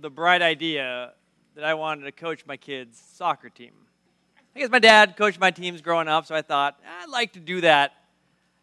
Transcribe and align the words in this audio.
the 0.00 0.10
bright 0.10 0.42
idea 0.42 1.12
that 1.54 1.64
I 1.64 1.74
wanted 1.74 2.04
to 2.04 2.12
coach 2.12 2.46
my 2.46 2.56
kids' 2.56 3.02
soccer 3.14 3.48
team. 3.48 3.72
I 4.54 4.60
guess 4.60 4.70
my 4.70 4.78
dad 4.78 5.16
coached 5.16 5.40
my 5.40 5.50
teams 5.50 5.80
growing 5.80 6.08
up, 6.08 6.26
so 6.26 6.34
I 6.34 6.42
thought 6.42 6.78
ah, 6.86 7.02
I'd 7.02 7.08
like 7.08 7.32
to 7.34 7.40
do 7.40 7.60
that 7.62 7.92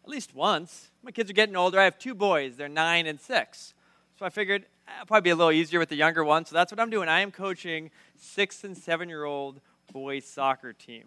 at 0.04 0.10
least 0.10 0.34
once. 0.34 0.90
My 1.02 1.10
kids 1.10 1.30
are 1.30 1.34
getting 1.34 1.56
older. 1.56 1.78
I 1.78 1.84
have 1.84 1.98
two 1.98 2.14
boys, 2.14 2.56
they're 2.56 2.68
nine 2.68 3.06
and 3.06 3.20
six. 3.20 3.74
So 4.18 4.24
I 4.24 4.30
figured 4.30 4.66
ah, 4.88 4.92
it'll 4.96 5.06
probably 5.06 5.22
be 5.22 5.30
a 5.30 5.36
little 5.36 5.52
easier 5.52 5.78
with 5.78 5.88
the 5.88 5.96
younger 5.96 6.24
ones. 6.24 6.48
So 6.48 6.54
that's 6.54 6.72
what 6.72 6.80
I'm 6.80 6.90
doing. 6.90 7.08
I 7.08 7.20
am 7.20 7.30
coaching 7.30 7.90
six 8.16 8.64
and 8.64 8.76
seven 8.76 9.08
year 9.08 9.24
old 9.24 9.60
boys 9.92 10.24
soccer 10.24 10.72
team. 10.72 11.04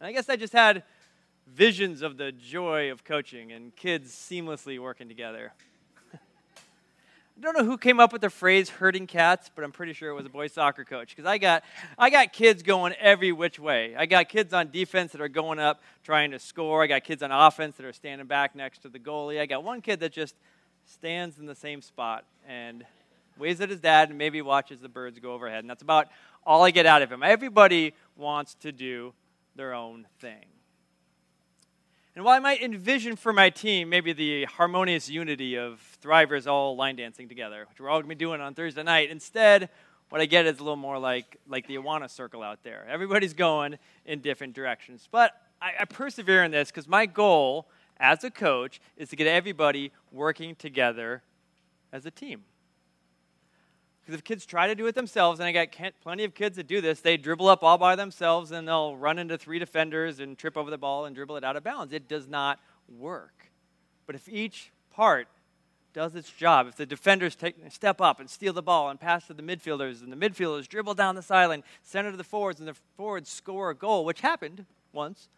And 0.00 0.06
I 0.06 0.12
guess 0.12 0.28
I 0.28 0.36
just 0.36 0.52
had 0.52 0.82
visions 1.46 2.02
of 2.02 2.16
the 2.16 2.32
joy 2.32 2.90
of 2.90 3.04
coaching 3.04 3.52
and 3.52 3.74
kids 3.74 4.12
seamlessly 4.12 4.78
working 4.78 5.08
together. 5.08 5.52
I 7.40 7.42
don't 7.42 7.56
know 7.56 7.64
who 7.64 7.78
came 7.78 8.00
up 8.00 8.12
with 8.12 8.20
the 8.20 8.28
phrase 8.28 8.68
herding 8.68 9.06
cats, 9.06 9.50
but 9.54 9.64
I'm 9.64 9.72
pretty 9.72 9.94
sure 9.94 10.10
it 10.10 10.14
was 10.14 10.26
a 10.26 10.28
boys 10.28 10.52
soccer 10.52 10.84
coach 10.84 11.16
because 11.16 11.24
I 11.24 11.38
got 11.38 11.64
I 11.96 12.10
got 12.10 12.34
kids 12.34 12.62
going 12.62 12.92
every 13.00 13.32
which 13.32 13.58
way. 13.58 13.96
I 13.96 14.04
got 14.04 14.28
kids 14.28 14.52
on 14.52 14.70
defense 14.70 15.12
that 15.12 15.22
are 15.22 15.28
going 15.28 15.58
up 15.58 15.80
trying 16.04 16.32
to 16.32 16.38
score. 16.38 16.82
I 16.82 16.86
got 16.86 17.02
kids 17.02 17.22
on 17.22 17.32
offense 17.32 17.78
that 17.78 17.86
are 17.86 17.94
standing 17.94 18.26
back 18.26 18.54
next 18.54 18.82
to 18.82 18.90
the 18.90 18.98
goalie. 18.98 19.40
I 19.40 19.46
got 19.46 19.64
one 19.64 19.80
kid 19.80 20.00
that 20.00 20.12
just 20.12 20.34
stands 20.84 21.38
in 21.38 21.46
the 21.46 21.54
same 21.54 21.80
spot 21.80 22.26
and 22.46 22.84
waves 23.38 23.62
at 23.62 23.70
his 23.70 23.80
dad 23.80 24.10
and 24.10 24.18
maybe 24.18 24.42
watches 24.42 24.80
the 24.80 24.90
birds 24.90 25.18
go 25.18 25.32
overhead. 25.32 25.60
And 25.60 25.70
that's 25.70 25.82
about 25.82 26.08
all 26.44 26.62
I 26.62 26.70
get 26.70 26.84
out 26.84 27.00
of 27.00 27.10
him. 27.10 27.22
Everybody 27.22 27.94
wants 28.18 28.54
to 28.56 28.70
do 28.70 29.14
their 29.56 29.72
own 29.72 30.06
thing. 30.18 30.44
And 32.14 32.22
while 32.22 32.36
I 32.36 32.40
might 32.40 32.60
envision 32.60 33.16
for 33.16 33.32
my 33.32 33.48
team 33.48 33.88
maybe 33.88 34.12
the 34.12 34.44
harmonious 34.44 35.08
unity 35.08 35.56
of 35.56 35.89
Thrivers 36.02 36.46
all 36.46 36.76
line 36.76 36.96
dancing 36.96 37.28
together, 37.28 37.66
which 37.68 37.80
we're 37.80 37.88
all 37.88 37.98
going 37.98 38.08
to 38.10 38.16
be 38.16 38.18
doing 38.18 38.40
on 38.40 38.54
Thursday 38.54 38.82
night, 38.82 39.10
instead, 39.10 39.68
what 40.08 40.20
I 40.20 40.26
get 40.26 40.46
is 40.46 40.58
a 40.58 40.62
little 40.62 40.76
more 40.76 40.98
like, 40.98 41.36
like 41.48 41.66
the 41.66 41.76
Awana 41.76 42.10
circle 42.10 42.42
out 42.42 42.62
there. 42.62 42.86
Everybody's 42.88 43.34
going 43.34 43.78
in 44.06 44.20
different 44.20 44.54
directions. 44.54 45.08
But 45.10 45.32
I, 45.60 45.72
I 45.80 45.84
persevere 45.84 46.42
in 46.42 46.50
this 46.50 46.70
because 46.70 46.88
my 46.88 47.06
goal 47.06 47.68
as 47.98 48.24
a 48.24 48.30
coach 48.30 48.80
is 48.96 49.10
to 49.10 49.16
get 49.16 49.26
everybody 49.26 49.92
working 50.10 50.54
together 50.54 51.22
as 51.92 52.06
a 52.06 52.10
team. 52.10 52.42
Because 54.00 54.18
if 54.18 54.24
kids 54.24 54.46
try 54.46 54.66
to 54.66 54.74
do 54.74 54.86
it 54.86 54.94
themselves, 54.94 55.38
and 55.38 55.46
I 55.46 55.52
got 55.52 55.92
plenty 56.00 56.24
of 56.24 56.34
kids 56.34 56.56
that 56.56 56.66
do 56.66 56.80
this, 56.80 57.00
they 57.00 57.16
dribble 57.16 57.48
up 57.48 57.62
all 57.62 57.78
by 57.78 57.94
themselves 57.94 58.50
and 58.50 58.66
they'll 58.66 58.96
run 58.96 59.18
into 59.18 59.36
three 59.38 59.58
defenders 59.58 60.18
and 60.18 60.36
trip 60.36 60.56
over 60.56 60.70
the 60.70 60.78
ball 60.78 61.04
and 61.04 61.14
dribble 61.14 61.36
it 61.36 61.44
out 61.44 61.56
of 61.56 61.62
bounds. 61.62 61.92
It 61.92 62.08
does 62.08 62.26
not 62.26 62.58
work. 62.88 63.50
But 64.06 64.16
if 64.16 64.28
each 64.28 64.72
part 64.90 65.28
does 65.92 66.14
its 66.14 66.30
job, 66.30 66.66
if 66.68 66.76
the 66.76 66.86
defenders 66.86 67.34
take, 67.34 67.56
step 67.70 68.00
up 68.00 68.20
and 68.20 68.30
steal 68.30 68.52
the 68.52 68.62
ball 68.62 68.90
and 68.90 69.00
pass 69.00 69.26
to 69.26 69.34
the 69.34 69.42
midfielders, 69.42 70.02
and 70.02 70.12
the 70.12 70.16
midfielders 70.16 70.68
dribble 70.68 70.94
down 70.94 71.14
the 71.14 71.22
sideline, 71.22 71.64
center 71.82 72.10
to 72.10 72.16
the 72.16 72.24
forwards, 72.24 72.60
and 72.60 72.68
the 72.68 72.76
forwards 72.96 73.28
score 73.28 73.70
a 73.70 73.74
goal, 73.74 74.04
which 74.04 74.20
happened 74.20 74.66
once, 74.92 75.28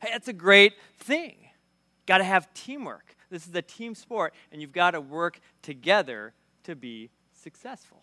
hey, 0.00 0.08
that's 0.12 0.28
a 0.28 0.32
great 0.32 0.74
thing. 0.98 1.36
Got 2.06 2.18
to 2.18 2.24
have 2.24 2.52
teamwork. 2.54 3.14
This 3.30 3.46
is 3.46 3.54
a 3.54 3.62
team 3.62 3.94
sport, 3.94 4.34
and 4.50 4.60
you've 4.60 4.72
got 4.72 4.92
to 4.92 5.00
work 5.00 5.40
together 5.62 6.32
to 6.64 6.74
be 6.74 7.10
successful. 7.32 8.02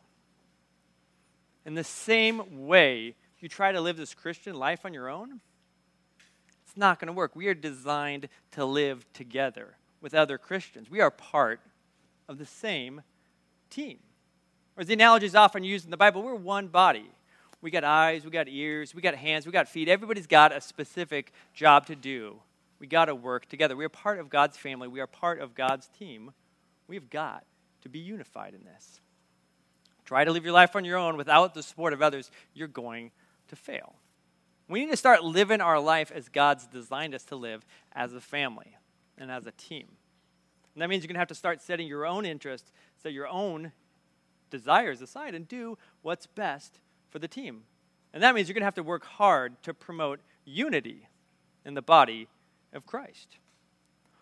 In 1.66 1.74
the 1.74 1.84
same 1.84 2.68
way, 2.68 3.16
if 3.36 3.44
you 3.44 3.50
try 3.50 3.74
to 3.74 3.82
live 3.82 3.98
this 3.98 4.14
Christian 4.14 4.56
life 4.56 4.86
on 4.86 4.94
your 4.94 5.10
own, 5.10 5.42
it's 6.66 6.78
not 6.78 7.00
going 7.00 7.08
to 7.08 7.14
work. 7.14 7.36
We 7.36 7.48
are 7.48 7.54
designed 7.54 8.30
to 8.52 8.64
live 8.64 9.06
together 9.12 9.76
with 10.00 10.14
other 10.14 10.38
Christians. 10.38 10.90
We 10.90 11.02
are 11.02 11.12
part 11.12 11.60
of 12.28 12.38
the 12.38 12.46
same 12.46 13.02
team. 13.70 14.00
Or 14.76 14.82
as 14.82 14.88
the 14.88 14.94
analogy 14.94 15.26
is 15.26 15.36
often 15.36 15.64
used 15.64 15.86
in 15.86 15.92
the 15.92 15.98
Bible, 15.98 16.22
we're 16.22 16.36
one 16.36 16.68
body. 16.68 17.10
We 17.62 17.72
got 17.72 17.84
eyes, 17.84 18.24
we 18.24 18.32
got 18.32 18.48
ears, 18.48 18.94
we 18.94 19.02
got 19.02 19.16
hands, 19.16 19.46
we 19.46 19.52
got 19.52 19.68
feet. 19.68 19.90
Everybody's 19.90 20.28
got 20.28 20.56
a 20.56 20.62
specific 20.62 21.32
job 21.54 21.88
to 21.88 21.96
do. 21.96 22.38
We 22.80 22.86
got 22.86 23.06
to 23.06 23.16
work 23.16 23.48
together. 23.48 23.76
We 23.76 23.86
are 23.86 23.90
part 23.90 24.20
of 24.20 24.30
God's 24.30 24.58
family. 24.58 24.88
We 24.88 25.00
are 25.00 25.08
part 25.08 25.40
of 25.40 25.56
God's 25.56 25.88
team. 25.88 26.32
We've 26.88 27.10
got 27.10 27.44
to 27.82 27.90
be 27.90 28.00
unified 28.00 28.54
in 28.54 28.64
this 28.64 29.02
try 30.08 30.24
to 30.24 30.32
live 30.32 30.46
your 30.46 30.54
life 30.54 30.76
on 30.76 30.86
your 30.86 30.98
own 30.98 31.18
without 31.18 31.54
the 31.54 31.62
support 31.62 31.92
of 31.92 32.02
others, 32.02 32.32
you're 32.54 32.68
going 32.68 33.12
to 33.50 33.56
fail. 33.56 33.96
We 34.70 34.80
need 34.80 34.92
to 34.92 34.98
start 34.98 35.24
living 35.24 35.62
our 35.62 35.80
life 35.80 36.12
as 36.16 36.30
God's 36.30 36.66
designed 36.66 37.14
us 37.14 37.24
to 37.26 37.36
live 37.36 37.66
as 37.94 38.14
a 38.14 38.22
family 38.22 38.78
and 39.18 39.30
as 39.30 39.46
a 39.46 39.52
team. 39.52 39.88
And 40.78 40.82
that 40.84 40.90
means 40.90 41.02
you're 41.02 41.08
going 41.08 41.16
to 41.16 41.22
have 41.22 41.28
to 41.30 41.34
start 41.34 41.60
setting 41.60 41.88
your 41.88 42.06
own 42.06 42.24
interests, 42.24 42.72
set 43.02 43.12
your 43.12 43.28
own 43.28 43.72
desires 44.52 45.02
aside, 45.02 45.34
and 45.34 45.48
do 45.48 45.76
what's 46.04 46.28
best 46.28 46.78
for 47.10 47.18
the 47.18 47.28
team. 47.28 47.64
And 48.14 48.22
that 48.22 48.36
means 48.36 48.48
you're 48.48 48.54
going 48.54 48.62
to 48.62 48.66
have 48.66 48.76
to 48.76 48.84
work 48.84 49.04
hard 49.04 49.64
to 49.64 49.74
promote 49.74 50.20
unity 50.46 51.08
in 51.66 51.74
the 51.74 51.82
body 51.82 52.28
of 52.74 52.86
Christ. 52.86 53.38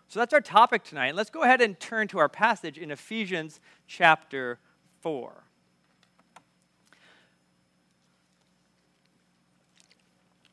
So 0.08 0.18
that's 0.18 0.32
our 0.32 0.40
topic 0.40 0.82
tonight. 0.82 1.14
Let's 1.14 1.28
go 1.28 1.42
ahead 1.42 1.60
and 1.60 1.78
turn 1.78 2.08
to 2.08 2.18
our 2.18 2.28
passage 2.30 2.78
in 2.78 2.90
Ephesians 2.90 3.60
chapter 3.86 4.58
4. 5.02 5.44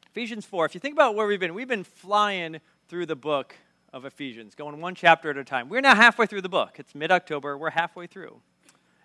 Ephesians 0.08 0.44
4. 0.44 0.66
If 0.66 0.74
you 0.74 0.82
think 0.82 0.96
about 0.96 1.16
where 1.16 1.28
we've 1.28 1.40
been, 1.40 1.54
we've 1.54 1.66
been 1.66 1.86
flying 1.86 2.60
through 2.90 3.06
the 3.06 3.16
book 3.16 3.56
of 3.94 4.06
Ephesians, 4.06 4.56
going 4.56 4.82
one 4.82 4.96
chapter 4.96 5.30
at 5.30 5.38
a 5.38 5.44
time. 5.44 5.70
We're 5.70 5.80
now 5.80 5.96
halfway 5.96 6.26
through 6.26 6.42
the 6.42 6.50
book. 6.50 6.78
It's 6.80 6.96
mid 6.96 7.12
October. 7.12 7.58
We're 7.58 7.70
halfway 7.70 8.08
through. 8.08 8.42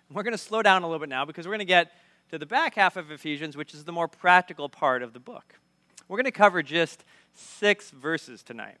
and 0.07 0.15
We're 0.15 0.23
going 0.23 0.33
to 0.33 0.37
slow 0.37 0.63
down 0.63 0.81
a 0.81 0.87
little 0.87 0.99
bit 0.99 1.09
now 1.09 1.25
because 1.25 1.45
we're 1.45 1.53
going 1.53 1.59
to 1.59 1.65
get 1.65 1.91
to 2.31 2.39
the 2.39 2.47
back 2.47 2.75
half 2.75 2.97
of 2.97 3.11
Ephesians, 3.11 3.55
which 3.55 3.75
is 3.75 3.85
the 3.85 3.91
more 3.91 4.07
practical 4.07 4.67
part 4.67 5.03
of 5.03 5.13
the 5.13 5.19
book. 5.19 5.59
We're 6.07 6.17
going 6.17 6.25
to 6.25 6.31
cover 6.31 6.63
just 6.63 7.05
six 7.35 7.91
verses 7.91 8.41
tonight. 8.41 8.77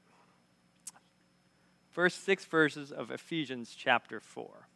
First 1.91 2.25
six 2.25 2.43
verses 2.43 2.91
of 2.91 3.11
Ephesians 3.11 3.75
chapter 3.77 4.19
4. 4.19 4.67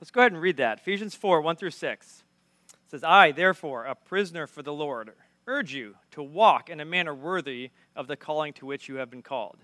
Let's 0.00 0.10
go 0.10 0.22
ahead 0.22 0.32
and 0.32 0.40
read 0.40 0.56
that. 0.56 0.78
Ephesians 0.78 1.14
4, 1.14 1.40
1 1.40 1.56
through 1.56 1.70
6. 1.70 2.24
It 2.66 2.90
says, 2.90 3.04
I, 3.04 3.30
therefore, 3.30 3.84
a 3.84 3.94
prisoner 3.94 4.48
for 4.48 4.62
the 4.62 4.72
Lord, 4.72 5.12
urge 5.46 5.74
you 5.74 5.96
to 6.12 6.22
walk 6.22 6.70
in 6.70 6.80
a 6.80 6.84
manner 6.84 7.14
worthy 7.14 7.70
of 7.96 8.06
the 8.06 8.16
calling 8.16 8.52
to 8.54 8.66
which 8.66 8.88
you 8.88 8.96
have 8.96 9.10
been 9.10 9.22
called, 9.22 9.58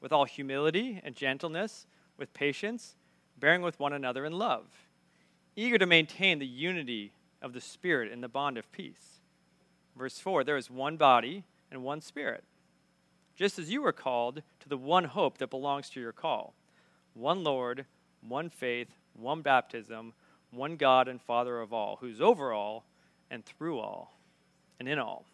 with 0.00 0.12
all 0.12 0.24
humility 0.24 1.00
and 1.02 1.14
gentleness, 1.14 1.86
with 2.16 2.34
patience, 2.34 2.96
bearing 3.38 3.62
with 3.62 3.78
one 3.80 3.92
another 3.92 4.24
in 4.24 4.32
love, 4.32 4.66
eager 5.56 5.78
to 5.78 5.86
maintain 5.86 6.38
the 6.38 6.46
unity 6.46 7.12
of 7.40 7.52
the 7.52 7.60
Spirit 7.60 8.12
in 8.12 8.20
the 8.20 8.28
bond 8.28 8.58
of 8.58 8.70
peace. 8.72 9.20
Verse 9.96 10.18
4 10.18 10.44
There 10.44 10.56
is 10.56 10.70
one 10.70 10.96
body 10.96 11.44
and 11.70 11.82
one 11.82 12.00
Spirit, 12.00 12.44
just 13.36 13.58
as 13.58 13.70
you 13.70 13.82
were 13.82 13.92
called 13.92 14.42
to 14.60 14.68
the 14.68 14.76
one 14.76 15.04
hope 15.04 15.38
that 15.38 15.50
belongs 15.50 15.88
to 15.90 16.00
your 16.00 16.12
call 16.12 16.54
one 17.14 17.42
Lord, 17.42 17.84
one 18.20 18.48
faith, 18.48 18.88
one 19.14 19.42
baptism, 19.42 20.12
one 20.50 20.76
God 20.76 21.08
and 21.08 21.20
Father 21.20 21.60
of 21.60 21.72
all, 21.72 21.98
who's 22.00 22.20
over 22.20 22.52
all 22.52 22.84
and 23.30 23.44
through 23.44 23.78
all 23.80 24.17
and 24.78 24.88
in 24.88 24.98
all. 24.98 25.24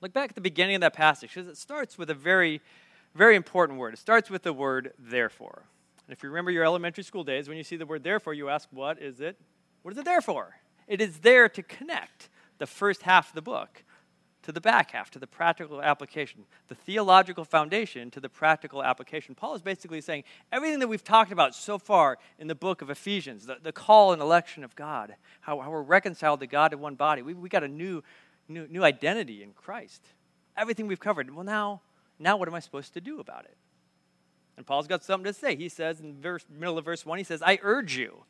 Look 0.00 0.12
back 0.12 0.30
at 0.30 0.34
the 0.34 0.40
beginning 0.40 0.76
of 0.76 0.80
that 0.82 0.92
passage 0.92 1.34
because 1.34 1.48
it 1.48 1.56
starts 1.56 1.96
with 1.96 2.10
a 2.10 2.14
very, 2.14 2.60
very 3.14 3.34
important 3.34 3.78
word. 3.78 3.94
It 3.94 3.98
starts 3.98 4.30
with 4.30 4.42
the 4.42 4.52
word 4.52 4.92
therefore. 4.98 5.62
And 6.06 6.16
if 6.16 6.22
you 6.22 6.28
remember 6.28 6.50
your 6.50 6.64
elementary 6.64 7.04
school 7.04 7.24
days, 7.24 7.48
when 7.48 7.56
you 7.56 7.64
see 7.64 7.76
the 7.76 7.86
word 7.86 8.04
therefore, 8.04 8.34
you 8.34 8.48
ask, 8.48 8.68
what 8.70 9.00
is 9.00 9.20
it? 9.20 9.40
What 9.82 9.92
is 9.92 9.98
it 9.98 10.04
there 10.04 10.20
for? 10.20 10.56
It 10.86 11.00
is 11.00 11.18
there 11.18 11.48
to 11.48 11.62
connect 11.62 12.28
the 12.58 12.66
first 12.66 13.02
half 13.02 13.30
of 13.30 13.34
the 13.34 13.42
book 13.42 13.82
to 14.46 14.52
the 14.52 14.60
back 14.60 14.92
half, 14.92 15.10
to 15.10 15.18
the 15.18 15.26
practical 15.26 15.82
application, 15.82 16.44
the 16.68 16.74
theological 16.76 17.44
foundation 17.44 18.12
to 18.12 18.20
the 18.20 18.28
practical 18.28 18.80
application. 18.80 19.34
Paul 19.34 19.56
is 19.56 19.62
basically 19.62 20.00
saying 20.00 20.22
everything 20.52 20.78
that 20.78 20.86
we've 20.86 21.02
talked 21.02 21.32
about 21.32 21.52
so 21.52 21.78
far 21.78 22.16
in 22.38 22.46
the 22.46 22.54
book 22.54 22.80
of 22.80 22.88
Ephesians, 22.88 23.46
the, 23.46 23.56
the 23.60 23.72
call 23.72 24.12
and 24.12 24.22
election 24.22 24.62
of 24.62 24.76
God, 24.76 25.16
how, 25.40 25.58
how 25.58 25.68
we're 25.68 25.82
reconciled 25.82 26.38
to 26.40 26.46
God 26.46 26.72
in 26.72 26.78
one 26.78 26.94
body, 26.94 27.22
we, 27.22 27.34
we 27.34 27.48
got 27.48 27.64
a 27.64 27.68
new 27.68 28.04
new, 28.48 28.66
new 28.68 28.84
identity 28.84 29.42
in 29.42 29.52
Christ. 29.52 30.02
Everything 30.56 30.86
we've 30.86 31.00
covered. 31.00 31.34
Well, 31.34 31.44
now, 31.44 31.82
now 32.18 32.36
what 32.36 32.48
am 32.48 32.54
I 32.54 32.60
supposed 32.60 32.94
to 32.94 33.00
do 33.00 33.20
about 33.20 33.44
it? 33.44 33.56
And 34.56 34.66
Paul's 34.66 34.86
got 34.86 35.04
something 35.04 35.32
to 35.32 35.38
say. 35.38 35.54
He 35.56 35.68
says 35.68 36.00
in 36.00 36.20
verse, 36.20 36.44
middle 36.50 36.78
of 36.78 36.84
verse 36.84 37.04
1, 37.04 37.18
he 37.18 37.24
says, 37.24 37.42
I 37.42 37.58
urge 37.62 37.96
you. 37.96 38.24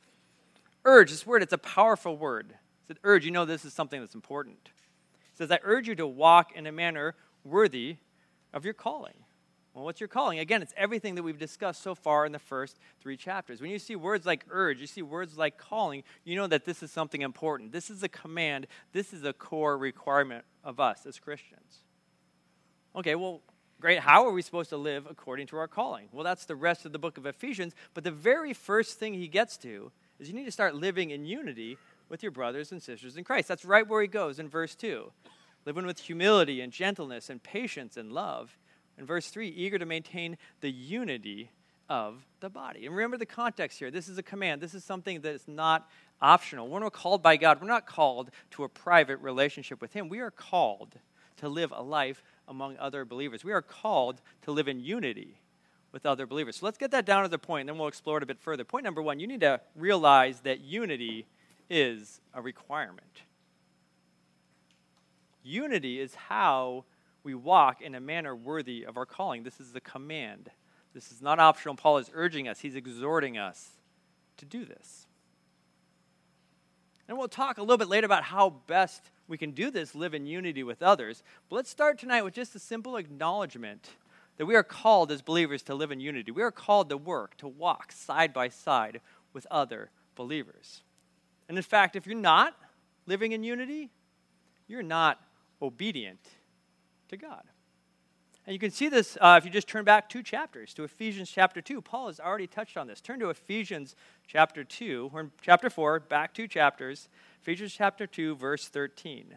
Urge, 0.85 1.11
this 1.11 1.27
word, 1.27 1.43
it's 1.43 1.53
a 1.53 1.59
powerful 1.59 2.17
word. 2.17 2.49
He 2.83 2.87
said, 2.89 2.99
urge, 3.05 3.25
you 3.25 3.31
know 3.31 3.45
this 3.45 3.65
is 3.65 3.73
something 3.73 4.01
that's 4.01 4.15
important. 4.15 4.71
He 5.33 5.37
says, 5.37 5.51
I 5.51 5.59
urge 5.63 5.89
you 5.89 5.95
to 5.97 6.07
walk 6.07 6.53
in 6.55 6.67
a 6.67 6.73
manner 6.73 7.15
worthy 7.45 7.97
of 8.53 8.65
your 8.65 8.75
calling. 8.75 9.15
Well, 9.77 9.85
what's 9.85 10.01
your 10.01 10.09
calling? 10.09 10.39
Again, 10.39 10.63
it's 10.63 10.73
everything 10.75 11.17
that 11.17 11.23
we've 11.23 11.37
discussed 11.37 11.83
so 11.83 11.95
far 11.95 12.25
in 12.25 12.33
the 12.33 12.39
first 12.39 12.79
three 12.99 13.19
chapters. 13.19 13.61
When 13.61 13.71
you 13.71 13.79
see 13.79 13.95
words 13.95 14.25
like 14.25 14.47
urge, 14.49 14.81
you 14.81 14.87
see 14.87 15.03
words 15.03 15.37
like 15.37 15.59
calling, 15.59 16.03
you 16.25 16.35
know 16.35 16.47
that 16.47 16.65
this 16.65 16.83
is 16.83 16.91
something 16.91 17.21
important. 17.21 17.73
This 17.73 17.91
is 17.91 18.03
a 18.03 18.09
command, 18.09 18.69
this 18.93 19.13
is 19.13 19.23
a 19.23 19.35
core 19.35 19.77
requirement 19.77 20.47
of 20.65 20.81
us 20.81 21.05
as 21.05 21.19
Christians. 21.19 21.83
Okay, 22.97 23.17
well, 23.17 23.43
great. 23.79 23.99
How 23.99 24.25
are 24.25 24.31
we 24.33 24.41
supposed 24.41 24.71
to 24.71 24.79
live 24.79 25.07
according 25.11 25.49
to 25.49 25.59
our 25.59 25.69
calling? 25.69 26.09
Well, 26.11 26.25
that's 26.25 26.47
the 26.47 26.57
rest 26.57 26.87
of 26.87 26.93
the 26.93 26.99
book 26.99 27.19
of 27.19 27.27
Ephesians, 27.27 27.75
but 27.93 28.03
the 28.03 28.11
very 28.11 28.55
first 28.55 28.99
thing 28.99 29.13
he 29.13 29.29
gets 29.29 29.59
to 29.59 29.93
is 30.19 30.27
you 30.27 30.35
need 30.35 30.47
to 30.47 30.51
start 30.51 30.75
living 30.75 31.11
in 31.11 31.27
unity 31.27 31.77
with 32.09 32.23
your 32.23 32.33
brothers 32.33 32.73
and 32.73 32.83
sisters 32.83 33.19
in 33.19 33.25
Christ. 33.25 33.47
That's 33.49 33.67
right 33.67 33.87
where 33.87 34.01
he 34.01 34.09
goes 34.09 34.39
in 34.39 34.49
verse 34.49 34.75
2. 34.75 35.13
Living 35.67 35.85
with 35.85 35.99
humility 35.99 36.63
and 36.63 36.73
gentleness 36.73 37.29
and 37.29 37.43
patience 37.43 37.99
and 37.99 38.11
love. 38.11 38.57
In 38.99 39.07
verse 39.07 39.29
3, 39.29 39.49
eager 39.49 39.79
to 39.79 39.87
maintain 39.87 40.39
the 40.61 40.71
unity 40.71 41.51
of 41.89 42.25
the 42.41 42.49
body. 42.49 42.87
And 42.87 42.95
remember 42.95 43.17
the 43.17 43.27
context 43.27 43.79
here. 43.79 43.91
This 43.91 44.09
is 44.09 44.19
a 44.19 44.23
command. 44.23 44.61
This 44.61 44.75
is 44.75 44.85
something 44.85 45.21
that 45.21 45.35
is 45.35 45.47
not 45.47 45.89
optional. 46.21 46.69
We're 46.69 46.81
not 46.81 46.93
called 46.93 47.23
by 47.23 47.37
God. 47.37 47.61
We're 47.61 47.69
not 47.69 47.87
called 47.87 48.31
to 48.53 48.65
a 48.65 48.69
private 48.69 49.19
relationship 49.19 49.81
with 49.81 49.93
Him. 49.93 50.09
We 50.09 50.21
are 50.21 50.31
called 50.31 50.95
to 51.39 51.49
live 51.49 51.73
a 51.73 51.83
life 51.83 52.23
among 52.49 52.77
other 52.79 53.05
believers. 53.05 53.45
We 53.45 53.53
are 53.53 53.63
called 53.63 54.21
to 54.43 54.51
live 54.51 54.69
in 54.69 54.81
unity 54.81 55.41
with 55.93 56.07
other 56.07 56.27
believers. 56.27 56.57
So 56.57 56.67
let's 56.67 56.79
get 56.79 56.91
that 56.91 57.07
down 57.07 57.25
as 57.25 57.33
a 57.33 57.39
point, 57.39 57.63
and 57.63 57.69
then 57.69 57.79
we'll 57.79 57.89
explore 57.89 58.19
it 58.19 58.23
a 58.23 58.27
bit 58.27 58.41
further. 58.41 58.65
Point 58.65 58.85
number 58.85 59.03
one 59.03 59.21
you 59.21 59.27
need 59.27 59.41
to 59.41 59.61
realize 59.75 60.41
that 60.41 60.61
unity 60.61 61.27
is 61.71 62.21
a 62.35 62.41
requirement. 62.41 63.23
Unity 65.43 66.01
is 66.01 66.15
how 66.15 66.85
we 67.27 67.35
walk 67.35 67.83
in 67.83 67.97
a 67.97 68.01
manner 68.01 68.37
worthy 68.37 68.85
of 68.87 68.97
our 68.97 69.05
calling. 69.05 69.43
This 69.43 69.59
is 69.59 69.75
a 69.75 69.81
command. 69.81 70.49
This 70.95 71.11
is 71.11 71.21
not 71.21 71.41
optional. 71.41 71.75
Paul 71.75 71.99
is 71.99 72.09
urging 72.15 72.47
us, 72.47 72.61
he's 72.61 72.77
exhorting 72.77 73.37
us 73.37 73.71
to 74.37 74.45
do 74.45 74.65
this. 74.65 75.07
And 77.09 77.19
we'll 77.19 77.27
talk 77.27 77.59
a 77.59 77.63
little 77.63 77.79
bit 77.79 77.89
later 77.89 78.05
about 78.05 78.23
how 78.23 78.51
best 78.69 79.11
we 79.27 79.37
can 79.37 79.51
do 79.51 79.73
this, 79.73 79.93
live 79.97 80.15
in 80.15 80.25
unity 80.25 80.63
with 80.63 80.85
others. 80.85 81.25
But 81.51 81.57
let's 81.57 81.71
start 81.71 81.99
tonight 81.99 82.23
with 82.23 82.33
just 82.33 82.55
a 82.55 82.61
simple 82.61 82.97
acknowledgement 82.97 83.91
that 84.37 84.47
we 84.47 84.55
are 84.55 84.63
called 84.63 85.11
as 85.11 85.21
believers 85.21 85.65
to 85.65 85.75
live 85.75 85.91
in 85.91 85.99
unity. 85.99 86.31
We 86.31 86.43
are 86.43 86.53
called 86.53 86.91
to 86.91 86.97
work, 86.97 87.37
to 87.39 87.49
walk 87.49 87.91
side 87.91 88.33
by 88.33 88.51
side 88.51 89.01
with 89.33 89.49
other 89.51 89.91
believers. 90.15 90.83
And 91.49 91.59
in 91.59 91.65
fact, 91.65 91.97
if 91.97 92.07
you're 92.07 92.15
not 92.15 92.55
living 93.05 93.33
in 93.33 93.43
unity, 93.43 93.91
you're 94.69 94.85
not 94.85 95.21
obedient 95.61 96.21
to 97.09 97.17
God. 97.17 97.43
And 98.47 98.53
you 98.53 98.61
can 98.61 98.71
see 98.71 98.89
this 98.89 99.19
uh, 99.21 99.37
if 99.39 99.45
you 99.45 99.51
just 99.51 99.67
turn 99.67 99.85
back 99.85 100.09
two 100.09 100.23
chapters 100.23 100.73
to 100.75 100.85
Ephesians 100.85 101.29
chapter 101.29 101.61
2. 101.61 101.81
Paul 101.83 102.07
has 102.07 102.21
already 102.21 102.47
touched 102.47 102.77
on 102.77 102.87
this. 102.87 103.01
Turn 103.01 103.19
to 103.19 103.31
Ephesians 103.31 103.97
chapter 104.29 104.63
2. 104.63 105.11
We're 105.13 105.21
in 105.21 105.33
chapter 105.43 105.69
4, 105.69 106.01
back 106.01 106.33
two 106.33 106.47
chapters. 106.47 107.09
Ephesians 107.43 107.75
chapter 107.75 108.07
2, 108.07 108.37
verse 108.37 108.69
13. 108.69 109.37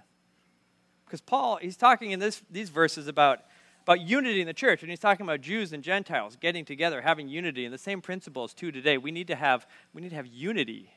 Because 1.06 1.22
Paul, 1.22 1.58
he's 1.60 1.76
talking 1.76 2.12
in 2.12 2.20
this, 2.20 2.44
these 2.52 2.70
verses 2.70 3.08
about, 3.08 3.40
about 3.82 4.00
unity 4.02 4.42
in 4.42 4.48
the 4.48 4.54
church, 4.54 4.84
and 4.84 4.92
he's 4.92 5.00
talking 5.00 5.26
about 5.26 5.42
Jews 5.42 5.74
and 5.74 5.84
Gentiles 5.84 6.38
getting 6.40 6.64
together, 6.64 7.02
having 7.02 7.28
unity, 7.28 7.66
and 7.66 7.74
the 7.74 7.80
same 7.80 8.02
principles 8.02 8.54
too 8.54 8.72
today. 8.72 9.00
We 9.00 9.10
need 9.10 9.26
to 9.28 9.36
have, 9.36 9.66
we 9.92 10.04
need 10.04 10.10
to 10.10 10.16
have 10.16 10.28
unity 10.28 10.94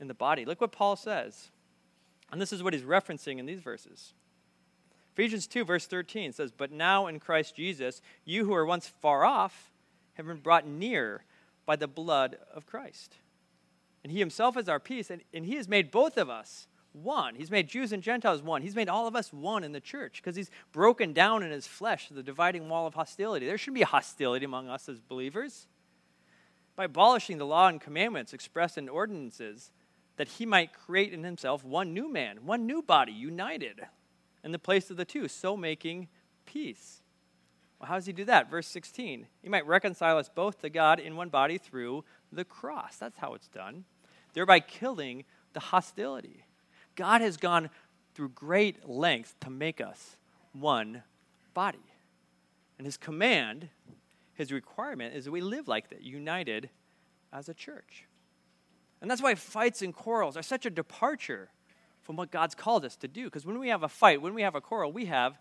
in 0.00 0.06
the 0.06 0.14
body. 0.14 0.44
Look 0.44 0.60
what 0.60 0.72
Paul 0.72 0.96
says. 0.96 1.50
And 2.30 2.42
this 2.42 2.52
is 2.52 2.62
what 2.62 2.74
he's 2.74 2.82
referencing 2.82 3.38
in 3.38 3.46
these 3.46 3.60
verses. 3.60 4.12
Ephesians 5.14 5.46
2, 5.46 5.64
verse 5.64 5.86
13 5.86 6.32
says, 6.32 6.50
But 6.50 6.72
now 6.72 7.06
in 7.06 7.20
Christ 7.20 7.54
Jesus, 7.54 8.02
you 8.24 8.44
who 8.44 8.50
were 8.50 8.66
once 8.66 8.88
far 8.88 9.24
off 9.24 9.70
have 10.14 10.26
been 10.26 10.38
brought 10.38 10.66
near 10.66 11.24
by 11.66 11.76
the 11.76 11.86
blood 11.86 12.36
of 12.52 12.66
Christ. 12.66 13.14
And 14.02 14.10
he 14.10 14.18
himself 14.18 14.56
is 14.56 14.68
our 14.68 14.80
peace, 14.80 15.10
and, 15.10 15.22
and 15.32 15.46
he 15.46 15.54
has 15.54 15.68
made 15.68 15.92
both 15.92 16.18
of 16.18 16.28
us 16.28 16.66
one. 16.92 17.36
He's 17.36 17.50
made 17.50 17.68
Jews 17.68 17.92
and 17.92 18.02
Gentiles 18.02 18.42
one. 18.42 18.62
He's 18.62 18.74
made 18.74 18.88
all 18.88 19.06
of 19.06 19.14
us 19.14 19.32
one 19.32 19.62
in 19.62 19.70
the 19.70 19.80
church 19.80 20.20
because 20.20 20.34
he's 20.34 20.50
broken 20.72 21.12
down 21.12 21.44
in 21.44 21.52
his 21.52 21.66
flesh 21.66 22.08
the 22.08 22.22
dividing 22.22 22.68
wall 22.68 22.86
of 22.86 22.94
hostility. 22.94 23.46
There 23.46 23.56
shouldn't 23.56 23.76
be 23.76 23.82
hostility 23.82 24.44
among 24.44 24.68
us 24.68 24.88
as 24.88 25.00
believers. 25.00 25.68
By 26.74 26.84
abolishing 26.84 27.38
the 27.38 27.46
law 27.46 27.68
and 27.68 27.80
commandments 27.80 28.32
expressed 28.32 28.78
in 28.78 28.88
ordinances, 28.88 29.70
that 30.16 30.26
he 30.26 30.44
might 30.46 30.72
create 30.72 31.12
in 31.12 31.22
himself 31.22 31.64
one 31.64 31.94
new 31.94 32.12
man, 32.12 32.38
one 32.44 32.66
new 32.66 32.82
body, 32.82 33.12
united 33.12 33.86
in 34.44 34.52
the 34.52 34.58
place 34.58 34.90
of 34.90 34.96
the 34.96 35.04
two, 35.04 35.26
so 35.26 35.56
making 35.56 36.08
peace. 36.44 37.00
Well, 37.80 37.88
how 37.88 37.94
does 37.94 38.06
he 38.06 38.12
do 38.12 38.26
that? 38.26 38.50
Verse 38.50 38.68
16. 38.68 39.26
He 39.42 39.48
might 39.48 39.66
reconcile 39.66 40.18
us 40.18 40.28
both 40.32 40.60
to 40.60 40.70
God 40.70 41.00
in 41.00 41.16
one 41.16 41.30
body 41.30 41.58
through 41.58 42.04
the 42.30 42.44
cross. 42.44 42.96
That's 42.96 43.16
how 43.16 43.34
it's 43.34 43.48
done. 43.48 43.84
Thereby 44.34 44.60
killing 44.60 45.24
the 45.54 45.60
hostility. 45.60 46.44
God 46.94 47.22
has 47.22 47.36
gone 47.36 47.70
through 48.14 48.28
great 48.30 48.88
lengths 48.88 49.34
to 49.40 49.50
make 49.50 49.80
us 49.80 50.16
one 50.52 51.02
body. 51.54 51.92
And 52.78 52.86
his 52.86 52.96
command, 52.96 53.68
his 54.34 54.52
requirement, 54.52 55.14
is 55.14 55.24
that 55.24 55.30
we 55.30 55.40
live 55.40 55.68
like 55.68 55.88
that, 55.90 56.02
united 56.02 56.70
as 57.32 57.48
a 57.48 57.54
church. 57.54 58.06
And 59.00 59.10
that's 59.10 59.22
why 59.22 59.34
fights 59.34 59.82
and 59.82 59.94
quarrels 59.94 60.36
are 60.36 60.42
such 60.42 60.66
a 60.66 60.70
departure 60.70 61.50
from 62.04 62.16
what 62.16 62.30
God's 62.30 62.54
called 62.54 62.84
us 62.84 62.96
to 62.96 63.08
do. 63.08 63.24
Because 63.24 63.44
when 63.44 63.58
we 63.58 63.68
have 63.68 63.82
a 63.82 63.88
fight, 63.88 64.22
when 64.22 64.34
we 64.34 64.42
have 64.42 64.54
a 64.54 64.60
quarrel, 64.60 64.92
we 64.92 65.06
have 65.06 65.38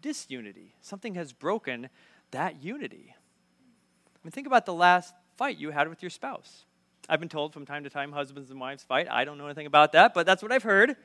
disunity. 0.00 0.74
Something 0.80 1.14
has 1.16 1.32
broken 1.32 1.88
that 2.30 2.62
unity. 2.62 3.14
I 3.14 4.18
mean, 4.22 4.30
think 4.30 4.46
about 4.46 4.66
the 4.66 4.74
last 4.74 5.14
fight 5.36 5.58
you 5.58 5.70
had 5.70 5.88
with 5.88 6.02
your 6.02 6.10
spouse. 6.10 6.64
I've 7.08 7.20
been 7.20 7.28
told 7.28 7.52
from 7.52 7.66
time 7.66 7.84
to 7.84 7.90
time 7.90 8.12
husbands 8.12 8.50
and 8.50 8.60
wives 8.60 8.82
fight. 8.82 9.08
I 9.10 9.24
don't 9.24 9.38
know 9.38 9.46
anything 9.46 9.66
about 9.66 9.92
that, 9.92 10.14
but 10.14 10.26
that's 10.26 10.42
what 10.42 10.52
I've 10.52 10.62
heard. 10.62 10.96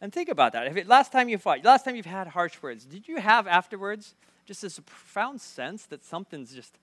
And 0.00 0.12
think 0.12 0.28
about 0.28 0.52
that. 0.52 0.66
If 0.66 0.76
it, 0.76 0.88
last 0.88 1.12
time 1.12 1.28
you 1.28 1.38
fought, 1.38 1.64
last 1.64 1.84
time 1.84 1.94
you've 1.94 2.06
had 2.06 2.26
harsh 2.28 2.60
words, 2.60 2.84
did 2.84 3.06
you 3.06 3.18
have 3.18 3.46
afterwards 3.46 4.14
just 4.44 4.62
this 4.62 4.78
profound 4.80 5.40
sense 5.40 5.86
that 5.86 6.04
something's 6.04 6.52
just 6.52 6.78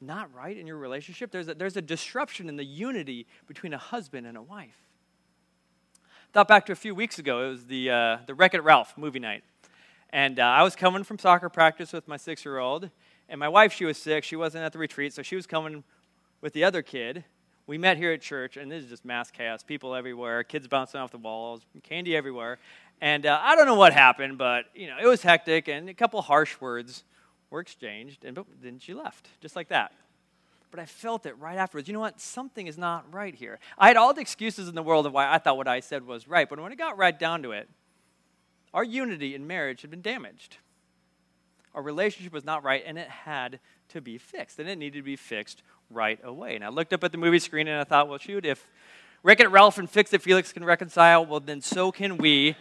not 0.00 0.32
right 0.34 0.56
in 0.56 0.66
your 0.66 0.76
relationship? 0.76 1.30
There's 1.30 1.48
a, 1.48 1.54
there's 1.54 1.76
a 1.76 1.82
disruption 1.82 2.48
in 2.48 2.56
the 2.56 2.64
unity 2.64 3.26
between 3.46 3.72
a 3.72 3.78
husband 3.78 4.26
and 4.26 4.36
a 4.36 4.42
wife. 4.42 4.83
Thought 6.34 6.48
back 6.48 6.66
to 6.66 6.72
a 6.72 6.74
few 6.74 6.96
weeks 6.96 7.20
ago. 7.20 7.46
It 7.46 7.48
was 7.50 7.66
the, 7.66 7.90
uh, 7.90 8.18
the 8.26 8.34
Wreck 8.34 8.54
It 8.54 8.64
Ralph 8.64 8.98
movie 8.98 9.20
night. 9.20 9.44
And 10.10 10.40
uh, 10.40 10.42
I 10.42 10.64
was 10.64 10.74
coming 10.74 11.04
from 11.04 11.16
soccer 11.16 11.48
practice 11.48 11.92
with 11.92 12.08
my 12.08 12.16
six 12.16 12.44
year 12.44 12.58
old. 12.58 12.90
And 13.28 13.38
my 13.38 13.48
wife, 13.48 13.72
she 13.72 13.84
was 13.84 13.98
sick. 13.98 14.24
She 14.24 14.34
wasn't 14.34 14.64
at 14.64 14.72
the 14.72 14.80
retreat, 14.80 15.12
so 15.12 15.22
she 15.22 15.36
was 15.36 15.46
coming 15.46 15.84
with 16.40 16.52
the 16.52 16.64
other 16.64 16.82
kid. 16.82 17.22
We 17.68 17.78
met 17.78 17.98
here 17.98 18.12
at 18.12 18.20
church, 18.20 18.56
and 18.56 18.68
this 18.68 18.82
is 18.82 18.90
just 18.90 19.04
mass 19.04 19.30
chaos. 19.30 19.62
People 19.62 19.94
everywhere, 19.94 20.42
kids 20.42 20.66
bouncing 20.66 21.00
off 21.00 21.12
the 21.12 21.18
walls, 21.18 21.60
candy 21.84 22.16
everywhere. 22.16 22.58
And 23.00 23.26
uh, 23.26 23.38
I 23.40 23.54
don't 23.54 23.66
know 23.66 23.76
what 23.76 23.92
happened, 23.92 24.36
but 24.36 24.64
you 24.74 24.88
know 24.88 24.96
it 25.00 25.06
was 25.06 25.22
hectic, 25.22 25.68
and 25.68 25.88
a 25.88 25.94
couple 25.94 26.20
harsh 26.20 26.60
words 26.60 27.04
were 27.48 27.60
exchanged, 27.60 28.24
and 28.24 28.36
then 28.60 28.80
she 28.80 28.92
left, 28.92 29.28
just 29.40 29.54
like 29.54 29.68
that 29.68 29.92
but 30.74 30.82
I 30.82 30.86
felt 30.86 31.24
it 31.24 31.38
right 31.38 31.56
afterwards. 31.56 31.86
You 31.86 31.94
know 31.94 32.00
what? 32.00 32.20
Something 32.20 32.66
is 32.66 32.76
not 32.76 33.14
right 33.14 33.32
here. 33.32 33.60
I 33.78 33.86
had 33.86 33.96
all 33.96 34.12
the 34.12 34.20
excuses 34.20 34.68
in 34.68 34.74
the 34.74 34.82
world 34.82 35.06
of 35.06 35.12
why 35.12 35.32
I 35.32 35.38
thought 35.38 35.56
what 35.56 35.68
I 35.68 35.78
said 35.78 36.04
was 36.04 36.26
right, 36.26 36.50
but 36.50 36.58
when 36.58 36.72
it 36.72 36.78
got 36.78 36.98
right 36.98 37.16
down 37.16 37.44
to 37.44 37.52
it, 37.52 37.68
our 38.72 38.82
unity 38.82 39.36
in 39.36 39.46
marriage 39.46 39.82
had 39.82 39.92
been 39.92 40.02
damaged. 40.02 40.56
Our 41.76 41.82
relationship 41.82 42.32
was 42.32 42.44
not 42.44 42.64
right, 42.64 42.82
and 42.84 42.98
it 42.98 43.06
had 43.06 43.60
to 43.90 44.00
be 44.00 44.18
fixed, 44.18 44.58
and 44.58 44.68
it 44.68 44.76
needed 44.76 44.98
to 44.98 45.04
be 45.04 45.14
fixed 45.14 45.62
right 45.90 46.18
away. 46.24 46.56
And 46.56 46.64
I 46.64 46.70
looked 46.70 46.92
up 46.92 47.04
at 47.04 47.12
the 47.12 47.18
movie 47.18 47.38
screen 47.38 47.68
and 47.68 47.80
I 47.80 47.84
thought, 47.84 48.08
well, 48.08 48.18
shoot, 48.18 48.44
if 48.44 48.66
Wreck 49.22 49.38
It 49.38 49.52
Ralph 49.52 49.78
and 49.78 49.88
Fix 49.88 50.12
It 50.12 50.22
Felix 50.22 50.52
can 50.52 50.64
reconcile, 50.64 51.24
well, 51.24 51.38
then 51.38 51.60
so 51.60 51.92
can 51.92 52.16
we. 52.16 52.56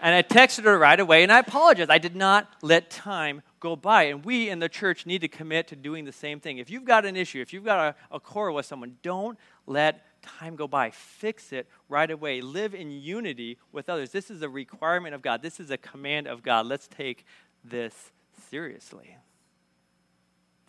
And 0.00 0.14
I 0.14 0.22
texted 0.22 0.62
her 0.62 0.78
right 0.78 1.00
away, 1.00 1.24
and 1.24 1.32
I 1.32 1.40
apologize. 1.40 1.88
I 1.90 1.98
did 1.98 2.14
not 2.14 2.48
let 2.62 2.88
time 2.88 3.42
go 3.60 3.76
by. 3.76 4.04
And 4.04 4.24
we 4.24 4.48
in 4.48 4.58
the 4.58 4.68
church 4.68 5.06
need 5.06 5.20
to 5.20 5.28
commit 5.28 5.68
to 5.68 5.76
doing 5.76 6.04
the 6.04 6.12
same 6.12 6.40
thing. 6.40 6.58
If 6.58 6.70
you've 6.70 6.84
got 6.84 7.04
an 7.04 7.16
issue, 7.16 7.40
if 7.40 7.52
you've 7.52 7.64
got 7.64 7.96
a, 8.10 8.16
a 8.16 8.20
quarrel 8.20 8.56
with 8.56 8.66
someone, 8.66 8.96
don't 9.02 9.38
let 9.66 10.04
time 10.22 10.56
go 10.56 10.68
by. 10.68 10.90
Fix 10.90 11.52
it 11.52 11.68
right 11.88 12.10
away. 12.10 12.40
Live 12.40 12.74
in 12.74 12.90
unity 12.90 13.58
with 13.72 13.88
others. 13.88 14.10
This 14.10 14.30
is 14.30 14.42
a 14.42 14.48
requirement 14.48 15.14
of 15.14 15.22
God, 15.22 15.42
this 15.42 15.60
is 15.60 15.70
a 15.70 15.78
command 15.78 16.26
of 16.26 16.42
God. 16.42 16.66
Let's 16.66 16.88
take 16.88 17.24
this 17.64 18.12
seriously. 18.50 19.16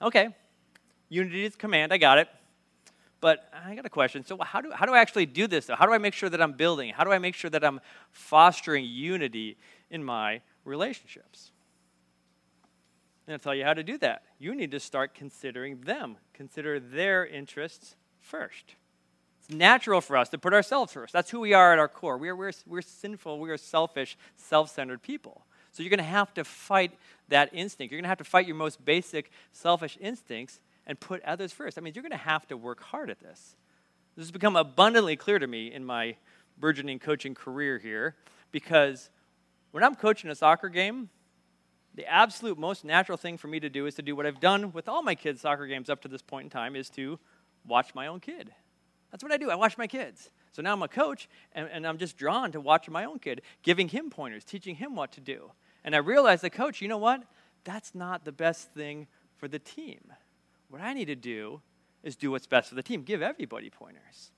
Okay, 0.01 0.29
unity 1.09 1.45
is 1.45 1.55
command. 1.55 1.91
I 1.93 1.97
got 1.97 2.17
it. 2.17 2.29
But 3.21 3.49
I 3.53 3.75
got 3.75 3.85
a 3.85 3.89
question. 3.89 4.25
So, 4.25 4.37
how 4.41 4.61
do, 4.61 4.71
how 4.71 4.85
do 4.85 4.93
I 4.93 4.99
actually 4.99 5.25
do 5.25 5.45
this? 5.45 5.65
Though? 5.65 5.75
How 5.75 5.85
do 5.85 5.91
I 5.91 5.97
make 5.97 6.13
sure 6.13 6.29
that 6.29 6.41
I'm 6.41 6.53
building? 6.53 6.93
How 6.93 7.03
do 7.03 7.11
I 7.11 7.19
make 7.19 7.35
sure 7.35 7.49
that 7.49 7.65
I'm 7.65 7.81
fostering 8.11 8.85
unity 8.85 9.57
in 9.89 10.03
my 10.03 10.41
relationships? 10.63 11.51
And 13.29 13.35
I'll 13.35 13.39
tell 13.39 13.53
you 13.53 13.63
how 13.63 13.75
to 13.75 13.83
do 13.83 13.99
that. 13.99 14.23
You 14.39 14.55
need 14.55 14.71
to 14.71 14.79
start 14.79 15.13
considering 15.13 15.81
them, 15.81 16.17
consider 16.33 16.79
their 16.79 17.23
interests 17.23 17.95
first. 18.19 18.73
It's 19.39 19.55
natural 19.55 20.01
for 20.01 20.17
us 20.17 20.29
to 20.29 20.39
put 20.39 20.51
ourselves 20.51 20.93
first. 20.93 21.13
That's 21.13 21.29
who 21.29 21.39
we 21.39 21.53
are 21.53 21.71
at 21.71 21.77
our 21.77 21.87
core. 21.87 22.17
We 22.17 22.29
are, 22.29 22.35
we're, 22.35 22.53
we're 22.65 22.81
sinful, 22.81 23.39
we 23.39 23.51
are 23.51 23.57
selfish, 23.57 24.17
self 24.35 24.71
centered 24.71 25.03
people. 25.03 25.45
So 25.71 25.83
you're 25.83 25.91
going 25.91 25.99
to 25.99 26.05
have 26.05 26.33
to 26.33 26.43
fight 26.43 26.93
that 27.27 27.51
instinct. 27.53 27.91
You're 27.91 27.99
going 27.99 28.05
to 28.05 28.09
have 28.09 28.17
to 28.17 28.23
fight 28.23 28.47
your 28.47 28.55
most 28.55 28.83
basic 28.83 29.29
selfish 29.51 29.95
instincts 30.01 30.59
and 30.87 30.99
put 30.99 31.21
others 31.21 31.53
first. 31.53 31.77
I 31.77 31.81
mean, 31.81 31.93
you're 31.93 32.01
going 32.01 32.09
to 32.09 32.17
have 32.17 32.47
to 32.47 32.57
work 32.57 32.81
hard 32.81 33.11
at 33.11 33.19
this. 33.19 33.55
This 34.15 34.25
has 34.25 34.31
become 34.31 34.55
abundantly 34.55 35.15
clear 35.15 35.37
to 35.37 35.45
me 35.45 35.71
in 35.71 35.85
my 35.85 36.15
burgeoning 36.57 36.97
coaching 36.97 37.35
career 37.35 37.77
here 37.77 38.15
because 38.51 39.11
when 39.69 39.83
I'm 39.83 39.93
coaching 39.93 40.31
a 40.31 40.35
soccer 40.35 40.67
game, 40.67 41.11
the 41.99 42.07
absolute 42.09 42.57
most 42.57 42.85
natural 42.85 43.17
thing 43.17 43.37
for 43.37 43.49
me 43.49 43.59
to 43.59 43.69
do 43.69 43.85
is 43.85 43.95
to 43.95 44.01
do 44.01 44.15
what 44.15 44.25
I've 44.25 44.39
done 44.39 44.71
with 44.71 44.87
all 44.87 45.03
my 45.03 45.15
kids' 45.15 45.41
soccer 45.41 45.67
games 45.67 45.89
up 45.89 46.01
to 46.03 46.07
this 46.07 46.21
point 46.21 46.45
in 46.45 46.49
time 46.49 46.77
is 46.77 46.89
to 46.91 47.19
watch 47.67 47.93
my 47.93 48.07
own 48.07 48.21
kid. 48.21 48.51
That's 49.11 49.21
what 49.21 49.33
I 49.33 49.37
do. 49.37 49.51
I 49.51 49.55
watch 49.55 49.77
my 49.77 49.85
kids. 49.85 50.29
So 50.53 50.61
now 50.61 50.71
I'm 50.71 50.81
a 50.81 50.87
coach, 50.87 51.27
and, 51.51 51.67
and 51.69 51.85
I'm 51.85 51.97
just 51.97 52.17
drawn 52.17 52.53
to 52.53 52.61
watching 52.61 52.93
my 52.93 53.03
own 53.03 53.19
kid, 53.19 53.41
giving 53.63 53.89
him 53.89 54.09
pointers, 54.09 54.45
teaching 54.45 54.75
him 54.75 54.95
what 54.95 55.11
to 55.11 55.19
do. 55.19 55.51
And 55.83 55.93
I 55.93 55.97
realize 55.97 56.39
the 56.39 56.49
coach, 56.49 56.81
you 56.81 56.87
know 56.87 56.97
what? 56.97 57.21
That's 57.65 57.93
not 57.93 58.23
the 58.23 58.31
best 58.31 58.71
thing 58.71 59.07
for 59.35 59.49
the 59.49 59.59
team. 59.59 59.99
What 60.69 60.81
I 60.81 60.93
need 60.93 61.07
to 61.07 61.17
do 61.17 61.59
is 62.01 62.15
do 62.15 62.31
what's 62.31 62.47
best 62.47 62.69
for 62.69 62.75
the 62.75 62.83
team, 62.83 63.03
give 63.03 63.21
everybody 63.21 63.69
pointers. 63.69 64.31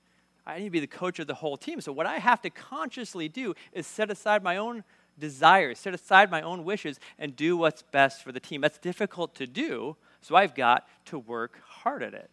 I 0.44 0.58
need 0.58 0.64
to 0.64 0.70
be 0.70 0.80
the 0.80 0.88
coach 0.88 1.20
of 1.20 1.28
the 1.28 1.34
whole 1.34 1.56
team. 1.56 1.80
So, 1.80 1.92
what 1.92 2.06
I 2.06 2.18
have 2.18 2.42
to 2.42 2.50
consciously 2.50 3.28
do 3.28 3.54
is 3.72 3.86
set 3.86 4.10
aside 4.10 4.42
my 4.42 4.56
own 4.56 4.82
desires, 5.18 5.78
set 5.78 5.94
aside 5.94 6.30
my 6.30 6.42
own 6.42 6.64
wishes, 6.64 6.98
and 7.18 7.36
do 7.36 7.56
what's 7.56 7.82
best 7.82 8.22
for 8.22 8.32
the 8.32 8.40
team. 8.40 8.60
That's 8.60 8.78
difficult 8.78 9.34
to 9.36 9.46
do, 9.46 9.96
so 10.20 10.36
I've 10.36 10.54
got 10.54 10.86
to 11.06 11.18
work 11.18 11.60
hard 11.66 12.02
at 12.02 12.14
it 12.14 12.30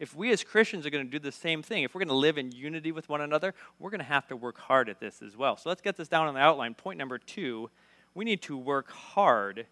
if 0.00 0.16
we 0.16 0.32
as 0.32 0.42
Christians 0.42 0.86
are 0.86 0.90
going 0.90 1.04
to 1.04 1.10
do 1.10 1.18
the 1.18 1.30
same 1.30 1.62
thing, 1.62 1.82
if 1.82 1.94
we're 1.94 2.00
going 2.00 2.08
to 2.08 2.14
live 2.14 2.38
in 2.38 2.50
unity 2.50 2.90
with 2.90 3.10
one 3.10 3.20
another, 3.20 3.54
we're 3.78 3.90
going 3.90 4.00
to 4.00 4.04
have 4.04 4.26
to 4.28 4.34
work 4.34 4.58
hard 4.58 4.88
at 4.88 4.98
this 4.98 5.20
as 5.20 5.36
well. 5.36 5.58
So 5.58 5.68
let's 5.68 5.82
get 5.82 5.98
this 5.98 6.08
down 6.08 6.26
on 6.26 6.32
the 6.32 6.40
outline. 6.40 6.74
Point 6.74 6.98
number 6.98 7.18
two 7.18 7.70
we 8.12 8.24
need 8.24 8.42
to 8.42 8.56
work 8.56 8.90
hard 8.90 9.66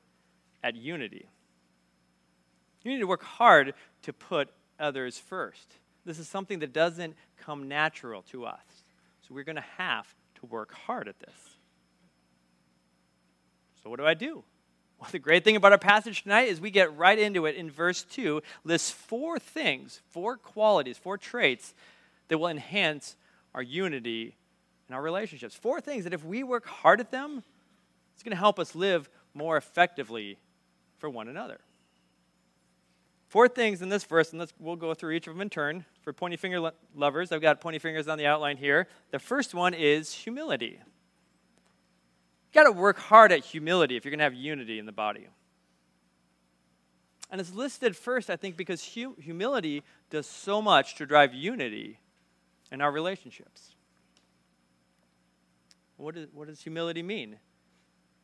at 0.62 0.76
unity. 0.76 1.28
You 2.84 2.92
need 2.92 3.00
to 3.00 3.06
work 3.06 3.24
hard 3.24 3.74
to 4.02 4.12
put 4.12 4.50
others 4.78 5.18
first. 5.18 5.74
This 6.04 6.20
is 6.20 6.28
something 6.28 6.60
that 6.60 6.72
doesn't 6.72 7.16
come 7.36 7.66
natural 7.66 8.22
to 8.30 8.44
us. 8.44 8.84
So 9.22 9.34
we're 9.34 9.42
going 9.42 9.56
to 9.56 9.64
have 9.76 10.14
to 10.36 10.46
work 10.46 10.72
hard 10.72 11.08
at 11.08 11.18
this. 11.18 11.57
What 13.88 13.98
do 13.98 14.06
I 14.06 14.14
do? 14.14 14.44
Well, 15.00 15.08
the 15.12 15.20
great 15.20 15.44
thing 15.44 15.54
about 15.54 15.70
our 15.70 15.78
passage 15.78 16.24
tonight 16.24 16.48
is 16.48 16.60
we 16.60 16.72
get 16.72 16.96
right 16.96 17.16
into 17.16 17.46
it 17.46 17.54
in 17.54 17.70
verse 17.70 18.02
2, 18.02 18.42
lists 18.64 18.90
four 18.90 19.38
things, 19.38 20.00
four 20.10 20.36
qualities, 20.36 20.98
four 20.98 21.16
traits 21.16 21.72
that 22.26 22.38
will 22.38 22.48
enhance 22.48 23.14
our 23.54 23.62
unity 23.62 24.34
and 24.88 24.96
our 24.96 25.00
relationships. 25.00 25.54
Four 25.54 25.80
things 25.80 26.02
that 26.02 26.12
if 26.12 26.24
we 26.24 26.42
work 26.42 26.66
hard 26.66 26.98
at 26.98 27.12
them, 27.12 27.44
it's 28.14 28.24
going 28.24 28.32
to 28.32 28.36
help 28.36 28.58
us 28.58 28.74
live 28.74 29.08
more 29.34 29.56
effectively 29.56 30.36
for 30.98 31.08
one 31.08 31.28
another. 31.28 31.60
Four 33.28 33.46
things 33.46 33.82
in 33.82 33.90
this 33.90 34.04
verse, 34.04 34.32
and 34.32 34.44
we'll 34.58 34.76
go 34.76 34.94
through 34.94 35.12
each 35.12 35.26
of 35.26 35.34
them 35.34 35.42
in 35.42 35.50
turn. 35.50 35.84
For 36.00 36.12
pointy 36.12 36.36
finger 36.36 36.58
lo- 36.58 36.72
lovers, 36.96 37.30
I've 37.30 37.42
got 37.42 37.60
pointy 37.60 37.78
fingers 37.78 38.08
on 38.08 38.16
the 38.16 38.26
outline 38.26 38.56
here. 38.56 38.88
The 39.10 39.18
first 39.18 39.54
one 39.54 39.74
is 39.74 40.12
humility. 40.12 40.80
Got 42.52 42.64
to 42.64 42.72
work 42.72 42.98
hard 42.98 43.32
at 43.32 43.44
humility 43.44 43.96
if 43.96 44.04
you're 44.04 44.10
going 44.10 44.18
to 44.18 44.24
have 44.24 44.34
unity 44.34 44.78
in 44.78 44.86
the 44.86 44.92
body. 44.92 45.28
And 47.30 47.40
it's 47.40 47.52
listed 47.52 47.94
first, 47.94 48.30
I 48.30 48.36
think, 48.36 48.56
because 48.56 48.94
hu- 48.94 49.16
humility 49.20 49.82
does 50.08 50.26
so 50.26 50.62
much 50.62 50.94
to 50.96 51.06
drive 51.06 51.34
unity 51.34 51.98
in 52.72 52.80
our 52.80 52.90
relationships. 52.90 53.74
What, 55.98 56.16
is, 56.16 56.28
what 56.32 56.48
does 56.48 56.62
humility 56.62 57.02
mean? 57.02 57.36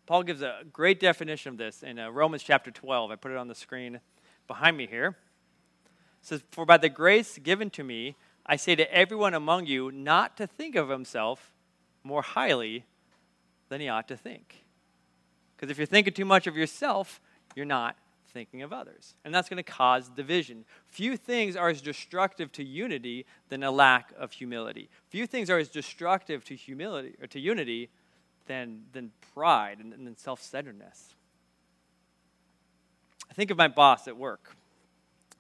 Paul 0.07 0.23
gives 0.23 0.43
a 0.43 0.61
great 0.73 1.01
definition 1.01 1.51
of 1.51 1.59
this 1.59 1.83
in 1.83 1.99
uh, 1.99 2.11
Romans 2.11 2.43
chapter 2.43 2.71
12. 2.71 3.11
I 3.11 3.17
put 3.17 3.31
it 3.31 3.37
on 3.37 3.49
the 3.49 3.55
screen 3.55 4.01
behind 4.47 4.77
me 4.77 4.87
here. 4.87 5.17
It 6.23 6.27
says, 6.27 6.43
For 6.51 6.65
by 6.65 6.77
the 6.77 6.89
grace 6.89 7.39
given 7.39 7.71
to 7.71 7.85
me, 7.85 8.17
I 8.47 8.57
say 8.57 8.75
to 8.75 8.95
everyone 8.95 9.35
among 9.35 9.67
you 9.67 9.91
not 9.91 10.37
to 10.37 10.47
think 10.47 10.77
of 10.77 10.89
himself 10.89 11.53
more 12.03 12.23
highly 12.23 12.85
than 13.75 13.81
he 13.81 13.89
ought 13.89 14.07
to 14.07 14.17
think. 14.17 14.65
Because 15.57 15.69
if 15.69 15.79
you're 15.79 15.87
thinking 15.89 16.13
too 16.13 16.25
much 16.25 16.47
of 16.47 16.57
yourself, 16.57 17.21
you're 17.57 17.67
not 17.67 17.97
thinking 18.33 18.63
of 18.63 18.73
others. 18.73 19.17
And 19.25 19.35
that's 19.35 19.49
going 19.49 19.57
to 19.57 19.65
cause 19.65 20.09
division. 20.09 20.65
Few 20.87 21.17
things 21.17 21.57
are 21.57 21.71
as 21.71 21.83
destructive 21.83 22.53
to 22.53 22.63
unity 22.63 23.27
than 23.49 23.65
a 23.65 23.73
lack 23.73 24.13
of 24.17 24.31
humility. 24.31 24.89
Few 25.09 25.27
things 25.27 25.51
are 25.51 25.59
as 25.59 25.69
destructive 25.69 26.45
to 26.45 26.55
humility 26.55 27.17
or 27.21 27.27
to 27.27 27.41
unity 27.41 27.89
than, 28.47 28.83
than 28.93 29.11
pride 29.35 29.79
and, 29.81 29.93
and 29.93 30.17
self 30.21 30.41
centeredness. 30.41 31.17
I 33.29 33.35
think 33.35 33.51
of 33.51 33.59
my 33.59 33.67
boss 33.67 34.07
at 34.07 34.17
work. 34.17 34.55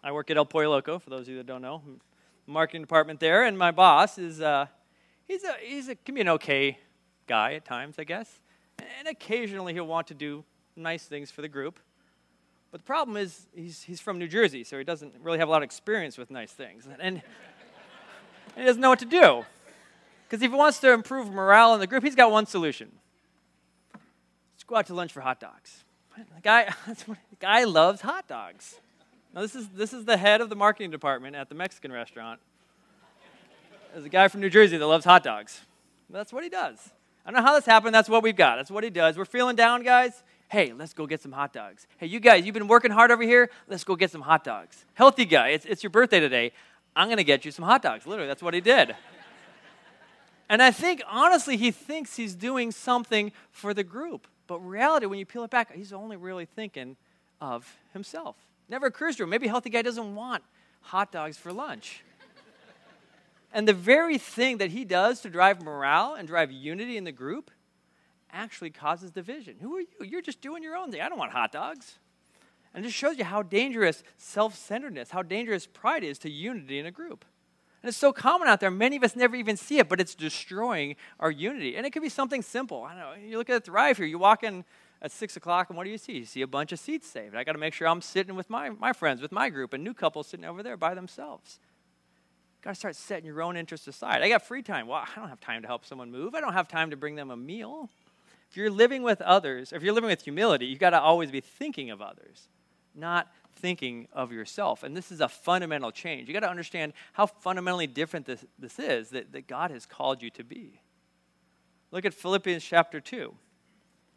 I 0.02 0.10
work 0.10 0.28
at 0.32 0.36
El 0.36 0.44
Pollo 0.44 0.70
Loco, 0.70 0.98
for 0.98 1.08
those 1.08 1.22
of 1.22 1.28
you 1.28 1.36
that 1.36 1.46
don't 1.46 1.62
know, 1.62 1.82
marketing 2.48 2.82
department 2.82 3.20
there, 3.20 3.44
and 3.44 3.56
my 3.56 3.70
boss 3.70 4.18
is 4.18 4.40
uh, 4.40 4.66
he's 5.28 5.44
a 5.44 5.54
he's 5.62 5.88
a 5.88 5.94
can 5.94 6.16
be 6.16 6.20
an 6.20 6.30
okay 6.30 6.78
guy 7.26 7.54
at 7.54 7.64
times, 7.64 7.96
I 7.98 8.04
guess. 8.04 8.40
And 8.78 9.08
occasionally 9.08 9.72
he'll 9.72 9.86
want 9.86 10.06
to 10.08 10.14
do 10.14 10.44
nice 10.76 11.04
things 11.04 11.30
for 11.30 11.42
the 11.42 11.48
group. 11.48 11.78
But 12.70 12.80
the 12.80 12.86
problem 12.86 13.16
is 13.16 13.46
he's, 13.54 13.82
he's 13.82 14.00
from 14.00 14.18
New 14.18 14.26
Jersey, 14.26 14.64
so 14.64 14.78
he 14.78 14.84
doesn't 14.84 15.14
really 15.22 15.38
have 15.38 15.48
a 15.48 15.50
lot 15.50 15.58
of 15.58 15.62
experience 15.64 16.18
with 16.18 16.30
nice 16.30 16.50
things. 16.50 16.88
And, 16.98 17.22
he 18.56 18.64
doesn't 18.64 18.80
know 18.80 18.90
what 18.90 18.98
to 19.00 19.04
do. 19.04 19.44
Because 20.24 20.42
if 20.42 20.50
he 20.50 20.56
wants 20.56 20.80
to 20.80 20.92
improve 20.92 21.30
morale 21.30 21.74
in 21.74 21.80
the 21.80 21.86
group, 21.86 22.02
he's 22.02 22.14
got 22.14 22.30
one 22.30 22.46
solution. 22.46 22.90
Let's 23.92 24.64
go 24.64 24.76
out 24.76 24.86
to 24.86 24.94
lunch 24.94 25.12
for 25.12 25.20
hot 25.20 25.40
dogs. 25.40 25.84
The 26.16 26.40
guy, 26.42 26.72
the 26.86 27.16
guy 27.40 27.64
loves 27.64 28.00
hot 28.00 28.26
dogs. 28.28 28.76
Now, 29.34 29.42
this 29.42 29.54
is, 29.56 29.68
this 29.70 29.92
is 29.92 30.04
the 30.04 30.16
head 30.16 30.40
of 30.40 30.48
the 30.48 30.56
marketing 30.56 30.90
department 30.90 31.34
at 31.34 31.48
the 31.48 31.54
Mexican 31.54 31.92
restaurant. 31.92 32.40
There's 33.92 34.04
a 34.04 34.08
guy 34.08 34.28
from 34.28 34.40
New 34.40 34.50
Jersey 34.50 34.76
that 34.76 34.86
loves 34.86 35.04
hot 35.04 35.22
dogs. 35.22 35.60
That's 36.10 36.32
what 36.32 36.42
he 36.42 36.50
does. 36.50 36.90
I 37.24 37.30
don't 37.30 37.40
know 37.40 37.46
how 37.46 37.54
this 37.54 37.64
happened. 37.64 37.94
That's 37.94 38.08
what 38.08 38.22
we've 38.22 38.36
got. 38.36 38.56
That's 38.56 38.70
what 38.70 38.84
he 38.84 38.90
does. 38.90 39.16
We're 39.16 39.24
feeling 39.24 39.56
down, 39.56 39.82
guys. 39.82 40.22
Hey, 40.48 40.72
let's 40.72 40.92
go 40.92 41.06
get 41.06 41.22
some 41.22 41.32
hot 41.32 41.52
dogs. 41.52 41.86
Hey, 41.96 42.06
you 42.06 42.20
guys, 42.20 42.44
you've 42.44 42.54
been 42.54 42.68
working 42.68 42.90
hard 42.90 43.10
over 43.10 43.22
here. 43.22 43.50
Let's 43.66 43.82
go 43.82 43.96
get 43.96 44.10
some 44.10 44.20
hot 44.20 44.44
dogs. 44.44 44.84
Healthy 44.94 45.24
guy, 45.24 45.48
it's, 45.48 45.64
it's 45.64 45.82
your 45.82 45.90
birthday 45.90 46.20
today. 46.20 46.52
I'm 46.94 47.08
going 47.08 47.16
to 47.16 47.24
get 47.24 47.44
you 47.44 47.50
some 47.50 47.64
hot 47.64 47.82
dogs. 47.82 48.06
Literally, 48.06 48.28
that's 48.28 48.42
what 48.42 48.54
he 48.54 48.60
did. 48.60 48.94
and 50.48 50.62
I 50.62 50.70
think, 50.70 51.02
honestly, 51.08 51.56
he 51.56 51.70
thinks 51.70 52.14
he's 52.14 52.34
doing 52.34 52.70
something 52.70 53.32
for 53.50 53.72
the 53.74 53.82
group. 53.82 54.28
But 54.46 54.58
reality, 54.58 55.06
when 55.06 55.18
you 55.18 55.26
peel 55.26 55.44
it 55.44 55.50
back, 55.50 55.72
he's 55.74 55.92
only 55.92 56.16
really 56.16 56.44
thinking 56.44 56.96
of 57.40 57.76
himself. 57.92 58.36
Never 58.68 58.86
occurs 58.86 59.16
to 59.16 59.24
him. 59.24 59.30
Maybe 59.30 59.48
healthy 59.48 59.70
guy 59.70 59.82
doesn't 59.82 60.14
want 60.14 60.44
hot 60.82 61.10
dogs 61.10 61.38
for 61.38 61.52
lunch. 61.52 62.04
And 63.54 63.68
the 63.68 63.72
very 63.72 64.18
thing 64.18 64.58
that 64.58 64.72
he 64.72 64.84
does 64.84 65.20
to 65.20 65.30
drive 65.30 65.62
morale 65.62 66.14
and 66.14 66.26
drive 66.26 66.50
unity 66.50 66.96
in 66.96 67.04
the 67.04 67.12
group 67.12 67.52
actually 68.32 68.70
causes 68.70 69.12
division. 69.12 69.54
Who 69.60 69.76
are 69.76 69.80
you? 69.80 69.86
You're 70.02 70.22
just 70.22 70.40
doing 70.40 70.64
your 70.64 70.74
own 70.74 70.90
thing. 70.90 71.00
I 71.00 71.08
don't 71.08 71.18
want 71.18 71.30
hot 71.30 71.52
dogs. 71.52 72.00
And 72.74 72.84
it 72.84 72.88
just 72.88 72.98
shows 72.98 73.16
you 73.16 73.22
how 73.22 73.42
dangerous 73.42 74.02
self 74.18 74.56
centeredness, 74.56 75.12
how 75.12 75.22
dangerous 75.22 75.68
pride 75.68 76.02
is 76.02 76.18
to 76.18 76.30
unity 76.30 76.80
in 76.80 76.86
a 76.86 76.90
group. 76.90 77.24
And 77.80 77.88
it's 77.88 77.96
so 77.96 78.12
common 78.12 78.48
out 78.48 78.58
there. 78.58 78.72
Many 78.72 78.96
of 78.96 79.04
us 79.04 79.14
never 79.14 79.36
even 79.36 79.56
see 79.56 79.78
it, 79.78 79.88
but 79.88 80.00
it's 80.00 80.16
destroying 80.16 80.96
our 81.20 81.30
unity. 81.30 81.76
And 81.76 81.86
it 81.86 81.90
could 81.90 82.02
be 82.02 82.08
something 82.08 82.42
simple. 82.42 82.82
I 82.82 82.88
don't 82.88 82.98
know. 82.98 83.28
You 83.28 83.38
look 83.38 83.48
at 83.50 83.62
the 83.62 83.70
Thrive 83.70 83.98
here, 83.98 84.06
you 84.06 84.18
walk 84.18 84.42
in 84.42 84.64
at 85.00 85.12
6 85.12 85.36
o'clock, 85.36 85.68
and 85.68 85.76
what 85.76 85.84
do 85.84 85.90
you 85.90 85.98
see? 85.98 86.14
You 86.14 86.24
see 86.24 86.42
a 86.42 86.46
bunch 86.46 86.72
of 86.72 86.80
seats 86.80 87.06
saved. 87.06 87.36
I 87.36 87.44
got 87.44 87.52
to 87.52 87.58
make 87.58 87.74
sure 87.74 87.86
I'm 87.86 88.00
sitting 88.00 88.34
with 88.34 88.50
my, 88.50 88.70
my 88.70 88.92
friends, 88.92 89.20
with 89.20 89.30
my 89.30 89.48
group, 89.48 89.74
and 89.74 89.84
new 89.84 89.94
couples 89.94 90.26
sitting 90.26 90.46
over 90.46 90.62
there 90.62 90.78
by 90.78 90.94
themselves 90.94 91.60
got 92.64 92.70
to 92.70 92.74
start 92.76 92.96
setting 92.96 93.26
your 93.26 93.42
own 93.42 93.58
interests 93.58 93.86
aside. 93.86 94.22
I 94.22 94.28
got 94.30 94.40
free 94.42 94.62
time. 94.62 94.86
Well, 94.86 94.98
I 94.98 95.20
don't 95.20 95.28
have 95.28 95.40
time 95.40 95.60
to 95.62 95.68
help 95.68 95.84
someone 95.84 96.10
move. 96.10 96.34
I 96.34 96.40
don't 96.40 96.54
have 96.54 96.66
time 96.66 96.90
to 96.90 96.96
bring 96.96 97.14
them 97.14 97.30
a 97.30 97.36
meal. 97.36 97.90
If 98.50 98.56
you're 98.56 98.70
living 98.70 99.02
with 99.02 99.20
others, 99.20 99.72
if 99.72 99.82
you're 99.82 99.92
living 99.92 100.08
with 100.08 100.22
humility, 100.22 100.66
you've 100.66 100.78
got 100.78 100.90
to 100.90 101.00
always 101.00 101.30
be 101.30 101.42
thinking 101.42 101.90
of 101.90 102.00
others, 102.00 102.48
not 102.94 103.30
thinking 103.56 104.08
of 104.14 104.32
yourself. 104.32 104.82
And 104.82 104.96
this 104.96 105.12
is 105.12 105.20
a 105.20 105.28
fundamental 105.28 105.92
change. 105.92 106.26
You've 106.26 106.34
got 106.34 106.40
to 106.40 106.50
understand 106.50 106.94
how 107.12 107.26
fundamentally 107.26 107.86
different 107.86 108.24
this, 108.24 108.44
this 108.58 108.78
is 108.78 109.10
that, 109.10 109.32
that 109.32 109.46
God 109.46 109.70
has 109.70 109.84
called 109.84 110.22
you 110.22 110.30
to 110.30 110.44
be. 110.44 110.80
Look 111.90 112.06
at 112.06 112.14
Philippians 112.14 112.64
chapter 112.64 112.98
2. 112.98 113.34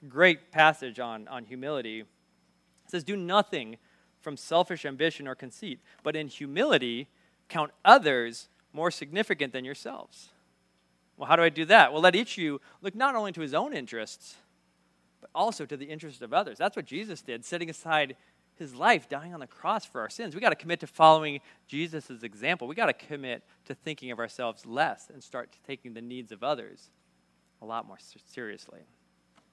Great 0.08 0.52
passage 0.54 1.00
on, 1.00 1.28
on 1.28 1.44
humility. 1.44 2.02
It 2.02 2.08
says, 2.88 3.04
Do 3.04 3.18
nothing 3.18 3.78
from 4.22 4.38
selfish 4.38 4.86
ambition 4.86 5.28
or 5.28 5.36
conceit, 5.36 5.82
but 6.02 6.16
in 6.16 6.28
humility 6.28 7.10
count 7.50 7.72
others 7.86 8.50
more 8.74 8.92
significant 8.92 9.54
than 9.54 9.66
yourselves. 9.66 10.30
Well, 11.18 11.28
how 11.28 11.36
do 11.36 11.42
I 11.42 11.50
do 11.50 11.66
that? 11.66 11.92
Well, 11.92 12.02
let 12.02 12.16
each 12.16 12.38
of 12.38 12.44
you 12.44 12.62
look 12.82 12.96
not 12.96 13.16
only 13.16 13.32
to 13.32 13.42
his 13.42 13.54
own 13.54 13.74
interests, 13.74 14.36
but 15.20 15.30
also 15.34 15.66
to 15.66 15.76
the 15.76 15.86
interests 15.86 16.22
of 16.22 16.34
others. 16.34 16.58
That's 16.58 16.76
what 16.76 16.86
Jesus 16.86 17.22
did, 17.22 17.44
setting 17.44 17.70
aside 17.70 18.16
his 18.56 18.76
life, 18.76 19.10
dying 19.10 19.34
on 19.34 19.40
the 19.40 19.48
cross 19.48 19.86
for 19.86 20.02
our 20.02 20.10
sins. 20.10 20.36
We 20.36 20.42
got 20.42 20.50
to 20.50 20.56
commit 20.56 20.80
to 20.82 20.88
following 20.88 21.40
Jesus' 21.68 22.24
example. 22.24 22.68
We 22.68 22.76
got 22.76 22.88
to 22.88 22.94
commit 22.94 23.44
to 23.66 23.76
thinking 23.76 24.12
of 24.12 24.20
ourselves 24.20 24.66
less 24.66 25.10
and 25.12 25.24
start 25.24 25.56
taking 25.66 25.94
the 25.94 26.02
needs 26.02 26.32
of 26.32 26.44
others 26.44 26.90
a 27.62 27.66
lot 27.66 27.88
more 27.88 27.98
seriously. 28.28 28.82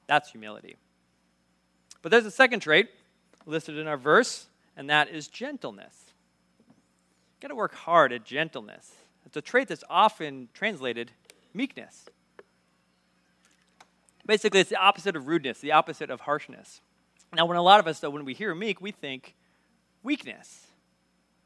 That's 0.07 0.31
humility. 0.31 0.77
But 2.03 2.11
there's 2.11 2.27
a 2.27 2.31
second 2.31 2.61
trait 2.61 2.89
listed 3.47 3.79
in 3.79 3.87
our 3.87 3.97
verse, 3.97 4.47
and 4.77 4.91
that 4.91 5.09
is 5.09 5.29
gentleness 5.29 6.04
got 7.41 7.49
to 7.49 7.55
work 7.55 7.75
hard 7.75 8.13
at 8.13 8.25
gentleness. 8.25 8.93
It's 9.27 9.37
a 9.37 9.43
trait 9.43 9.69
that's 9.69 9.85
often 9.89 10.49
translated 10.55 11.13
meekness. 11.53 12.07
Basically, 14.27 14.61
it's 14.61 14.71
the 14.71 14.81
opposite 14.81 15.17
of 15.17 15.27
rudeness, 15.27 15.61
the 15.61 15.73
opposite 15.73 16.11
of 16.11 16.23
harshness. 16.23 16.81
Now, 17.35 17.47
when 17.47 17.57
a 17.57 17.63
lot 17.63 17.81
of 17.81 17.87
us, 17.87 18.01
though, 18.01 18.11
when 18.11 18.25
we 18.25 18.35
hear 18.35 18.55
meek, 18.55 18.81
we 18.81 18.91
think 18.91 19.35
weakness. 20.03 20.67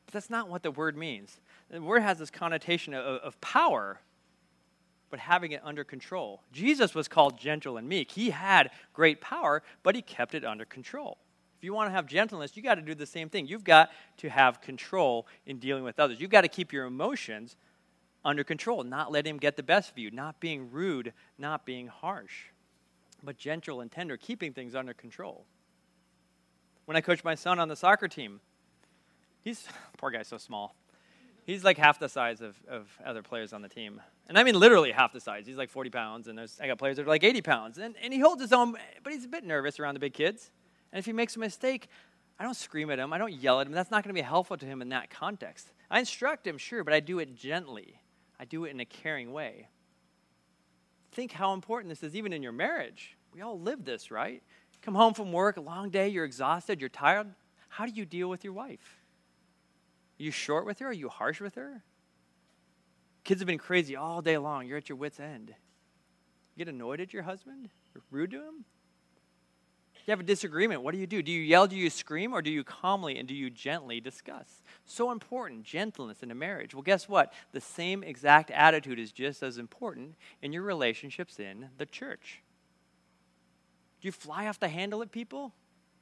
But 0.07 0.15
that's 0.15 0.31
not 0.31 0.49
what 0.49 0.63
the 0.63 0.71
word 0.71 0.97
means. 0.97 1.41
the 1.71 1.83
word 1.83 2.03
has 2.03 2.19
this 2.19 2.31
connotation 2.31 2.95
of, 2.95 3.05
of 3.05 3.41
power, 3.41 4.01
but 5.11 5.19
having 5.19 5.53
it 5.53 5.61
under 5.65 5.85
control. 5.85 6.43
Jesus 6.53 6.95
was 6.95 7.09
called 7.09 7.39
gentle 7.39 7.77
and 7.77 7.89
meek. 7.89 8.13
He 8.13 8.31
had 8.31 8.71
great 8.93 9.21
power, 9.21 9.63
but 9.83 9.95
he 9.95 10.03
kept 10.03 10.35
it 10.35 10.45
under 10.45 10.65
control. 10.65 11.19
If 11.59 11.65
you 11.65 11.75
want 11.75 11.89
to 11.89 11.93
have 11.93 12.07
gentleness, 12.07 12.57
you 12.57 12.63
got 12.63 12.77
to 12.77 12.83
do 12.83 12.95
the 12.95 13.07
same 13.07 13.29
thing. 13.29 13.49
You've 13.49 13.65
got 13.65 13.91
to 14.19 14.31
have 14.31 14.61
control 14.61 15.27
in 15.45 15.59
dealing 15.59 15.83
with 15.83 15.99
others. 15.99 16.21
You've 16.21 16.31
got 16.31 16.43
to 16.43 16.49
keep 16.49 16.73
your 16.73 16.87
emotions 16.87 17.57
under 18.25 18.45
control, 18.45 18.85
not 18.85 19.11
let 19.11 19.27
him 19.27 19.39
get 19.39 19.57
the 19.57 19.63
best 19.63 19.91
of 19.91 19.99
you, 19.99 20.11
not 20.13 20.39
being 20.39 20.71
rude, 20.71 21.13
not 21.37 21.67
being 21.67 21.89
harsh, 21.89 22.45
but 23.25 23.37
gentle 23.37 23.81
and 23.81 23.91
tender, 23.91 24.17
keeping 24.17 24.53
things 24.53 24.77
under 24.77 24.95
control. 24.95 25.47
When 26.85 26.97
I 26.97 27.01
coached 27.01 27.25
my 27.25 27.35
son 27.35 27.59
on 27.59 27.69
the 27.69 27.77
soccer 27.77 28.07
team, 28.07 28.41
he's, 29.43 29.67
poor 29.99 30.11
guy's 30.11 30.29
so 30.29 30.39
small. 30.39 30.77
He's 31.45 31.65
like 31.65 31.79
half 31.79 31.99
the 31.99 32.09
size 32.09 32.41
of, 32.41 32.57
of 32.69 32.87
other 33.05 33.23
players 33.23 33.53
on 33.53 33.63
the 33.63 33.69
team. 33.69 34.01
And 34.29 34.39
I 34.39 34.45
mean 34.45 34.55
literally 34.55 34.93
half 34.93 35.13
the 35.13 35.21
size. 35.21 35.47
He's 35.47 35.57
like 35.57 35.71
40 35.71 35.91
pounds, 35.91 36.29
and 36.29 36.39
there's, 36.39 36.61
I 36.61 36.69
got 36.69 36.79
players 36.79 36.99
that 36.99 37.05
are 37.05 37.09
like 37.09 37.25
80 37.25 37.41
pounds. 37.43 37.79
And, 37.79 37.97
and 38.01 38.13
he 38.13 38.21
holds 38.21 38.43
his 38.43 38.53
own, 38.53 38.77
but 39.03 39.13
he's 39.13 39.25
a 39.25 39.29
bit 39.29 39.45
nervous 39.45 39.81
around 39.81 39.95
the 39.95 40.01
big 40.01 40.13
kids. 40.13 40.51
And 40.93 40.99
if 40.99 41.07
he 41.07 41.13
makes 41.13 41.37
a 41.37 41.39
mistake, 41.39 41.89
I 42.39 42.45
don't 42.45 42.55
scream 42.55 42.91
at 42.91 42.99
him. 42.99 43.13
I 43.13 43.19
don't 43.19 43.33
yell 43.33 43.61
at 43.61 43.67
him. 43.67 43.73
That's 43.73 43.91
not 43.91 44.05
going 44.05 44.15
to 44.15 44.21
be 44.21 44.25
helpful 44.25 44.57
to 44.57 44.67
him 44.67 44.81
in 44.81 44.91
that 44.91 45.11
context. 45.11 45.73
I 45.91 45.99
instruct 45.99 46.47
him, 46.47 46.59
sure, 46.59 46.85
but 46.85 46.95
I 46.95 47.01
do 47.01 47.19
it 47.19 47.35
gently. 47.35 48.01
I 48.39 48.45
do 48.45 48.65
it 48.65 48.71
in 48.71 48.81
a 48.81 48.85
caring 48.85 49.33
way. 49.33 49.69
Think 51.13 51.33
how 51.33 51.53
important 51.53 51.89
this 51.89 52.03
is, 52.03 52.15
even 52.15 52.33
in 52.33 52.43
your 52.43 52.53
marriage. 52.53 53.17
We 53.35 53.41
all 53.41 53.59
live 53.59 53.85
this, 53.85 54.11
right? 54.11 54.43
Come 54.83 54.95
home 54.95 55.15
from 55.15 55.33
work, 55.33 55.57
a 55.57 55.61
long 55.61 55.91
day, 55.91 56.09
you're 56.09 56.25
exhausted, 56.25 56.81
you're 56.81 56.89
tired. 56.89 57.35
How 57.69 57.85
do 57.85 57.93
you 57.93 58.05
deal 58.05 58.29
with 58.29 58.45
your 58.45 58.53
wife? 58.53 59.01
Are 60.21 60.23
you 60.23 60.31
short 60.31 60.65
with 60.65 60.79
her? 60.79 60.89
Are 60.89 60.93
you 60.93 61.09
harsh 61.09 61.41
with 61.41 61.57
her? 61.57 61.83
Kids 63.25 63.41
have 63.41 63.47
been 63.47 63.59
crazy 63.59 63.97
all 63.97 64.23
day 64.23 64.39
long. 64.39 64.67
You're 64.67 64.79
at 64.79 64.89
your 64.89 64.97
wits' 64.97 65.21
end. 65.21 65.55
You 66.55 66.65
get 66.65 66.73
annoyed 66.73 67.01
at 67.01 67.13
your 67.13 67.25
husband? 67.25 67.69
You're 67.95 68.05
rude 68.11 68.31
to 68.31 68.39
him? 68.39 68.65
You 70.09 70.13
have 70.13 70.21
a 70.21 70.23
disagreement. 70.23 70.81
What 70.81 70.95
do 70.95 70.99
you 70.99 71.07
do? 71.07 71.23
Do 71.23 71.31
you 71.31 71.43
yell? 71.43 71.67
Do 71.67 71.77
you 71.77 71.91
scream? 71.91 72.33
Or 72.33 72.41
do 72.41 72.51
you 72.51 72.65
calmly 72.65 73.19
and 73.19 73.29
do 73.29 73.35
you 73.35 73.51
gently 73.51 74.01
discuss? 74.01 74.63
So 74.87 75.11
important, 75.11 75.65
gentleness 75.65 76.23
in 76.23 76.31
a 76.31 76.35
marriage. 76.35 76.75
Well, 76.75 76.83
guess 76.83 77.11
what? 77.11 77.31
The 77.53 77.61
same 77.61 78.03
exact 78.03 78.51
attitude 78.51 78.99
is 78.99 79.13
just 79.13 79.43
as 79.43 79.59
important 79.59 80.15
in 80.41 80.55
your 80.55 80.63
relationships 80.63 81.39
in 81.39 81.69
the 81.77 81.85
church. 81.85 82.41
Do 84.01 84.09
you 84.09 84.13
fly 84.13 84.47
off 84.47 84.59
the 84.59 84.71
handle 84.71 85.03
at 85.03 85.13
people? 85.13 85.53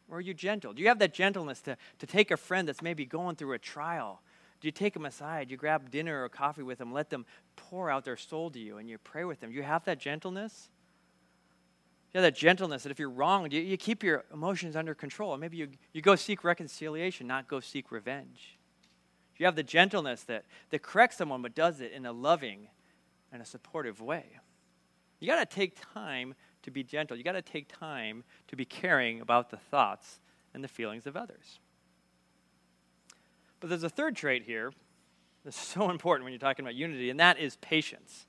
Or 0.08 0.18
are 0.18 0.20
you 0.20 0.34
gentle? 0.34 0.72
Do 0.72 0.82
you 0.82 0.88
have 0.88 1.00
that 1.00 1.12
gentleness 1.12 1.60
to, 1.62 1.76
to 1.98 2.06
take 2.06 2.30
a 2.30 2.36
friend 2.36 2.68
that's 2.68 2.82
maybe 2.82 3.06
going 3.06 3.34
through 3.34 3.54
a 3.54 3.58
trial? 3.58 4.22
Do 4.60 4.68
you 4.68 4.72
take 4.72 4.94
them 4.94 5.04
aside? 5.04 5.50
You 5.50 5.56
grab 5.56 5.90
dinner 5.90 6.22
or 6.22 6.28
coffee 6.28 6.62
with 6.62 6.78
them, 6.78 6.92
let 6.92 7.10
them 7.10 7.26
pour 7.56 7.90
out 7.90 8.04
their 8.04 8.16
soul 8.16 8.52
to 8.52 8.58
you, 8.60 8.78
and 8.78 8.88
you 8.88 8.98
pray 8.98 9.25
with 9.25 9.40
them? 9.40 9.50
Do 9.50 9.56
you 9.56 9.64
have 9.64 9.84
that 9.86 9.98
gentleness? 9.98 10.68
You 12.12 12.22
have 12.22 12.32
that 12.32 12.38
gentleness 12.38 12.84
that 12.84 12.90
if 12.90 12.98
you're 12.98 13.10
wrong, 13.10 13.50
you, 13.50 13.60
you 13.60 13.76
keep 13.76 14.02
your 14.02 14.25
emotions 14.32 14.75
under 14.76 14.94
control. 14.94 15.32
And 15.34 15.40
maybe 15.40 15.56
you, 15.56 15.68
you 15.92 16.00
go 16.00 16.16
seek 16.16 16.44
reconciliation, 16.44 17.26
not 17.26 17.48
go 17.48 17.60
seek 17.60 17.90
revenge. 17.90 18.58
You 19.38 19.46
have 19.46 19.56
the 19.56 19.62
gentleness 19.62 20.22
that, 20.25 20.44
that 20.70 20.82
corrects 20.82 21.18
someone 21.18 21.42
but 21.42 21.54
does 21.54 21.80
it 21.80 21.92
in 21.92 22.06
a 22.06 22.12
loving 22.12 22.68
and 23.32 23.42
a 23.42 23.44
supportive 23.44 24.00
way. 24.00 24.25
You 25.20 25.26
got 25.26 25.48
to 25.48 25.54
take 25.54 25.76
time 25.92 26.34
to 26.62 26.70
be 26.70 26.82
gentle. 26.82 27.16
You 27.16 27.22
got 27.22 27.32
to 27.32 27.42
take 27.42 27.68
time 27.68 28.25
to 28.48 28.56
be 28.56 28.64
caring 28.64 29.20
about 29.20 29.50
the 29.50 29.56
thoughts 29.56 30.20
and 30.54 30.64
the 30.64 30.68
feelings 30.68 31.06
of 31.06 31.16
others. 31.16 31.60
But 33.60 33.70
there's 33.70 33.82
a 33.82 33.90
third 33.90 34.16
trait 34.16 34.44
here 34.44 34.72
that's 35.44 35.58
so 35.75 35.90
important 35.90 36.25
when 36.25 36.32
you're 36.32 36.40
talking 36.40 36.64
about 36.64 36.75
unity, 36.75 37.10
and 37.10 37.20
that 37.20 37.38
is 37.38 37.56
patience. 37.56 38.26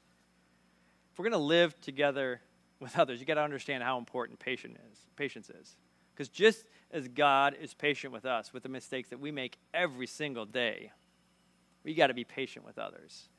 If 1.11 1.19
we're 1.19 1.23
going 1.23 1.39
to 1.39 1.45
live 1.45 1.79
together 1.81 2.41
with 2.79 2.97
others, 2.97 3.19
you 3.19 3.25
got 3.25 3.35
to 3.35 3.41
understand 3.41 3.83
how 3.83 3.97
important 3.97 4.39
patience 4.39 4.77
is. 4.91 4.99
Patience 5.15 5.49
is. 5.49 5.75
Because 6.13 6.29
just 6.29 6.65
as 6.91 7.07
God 7.07 7.55
is 7.61 7.73
patient 7.73 8.11
with 8.11 8.25
us 8.25 8.53
with 8.53 8.63
the 8.63 8.69
mistakes 8.69 9.09
that 9.09 9.19
we 9.19 9.31
make 9.31 9.57
every 9.73 10.07
single 10.07 10.45
day, 10.45 10.91
we 11.83 11.93
got 11.93 12.07
to 12.07 12.13
be 12.13 12.23
patient 12.23 12.65
with 12.65 12.77
others. 12.77 13.29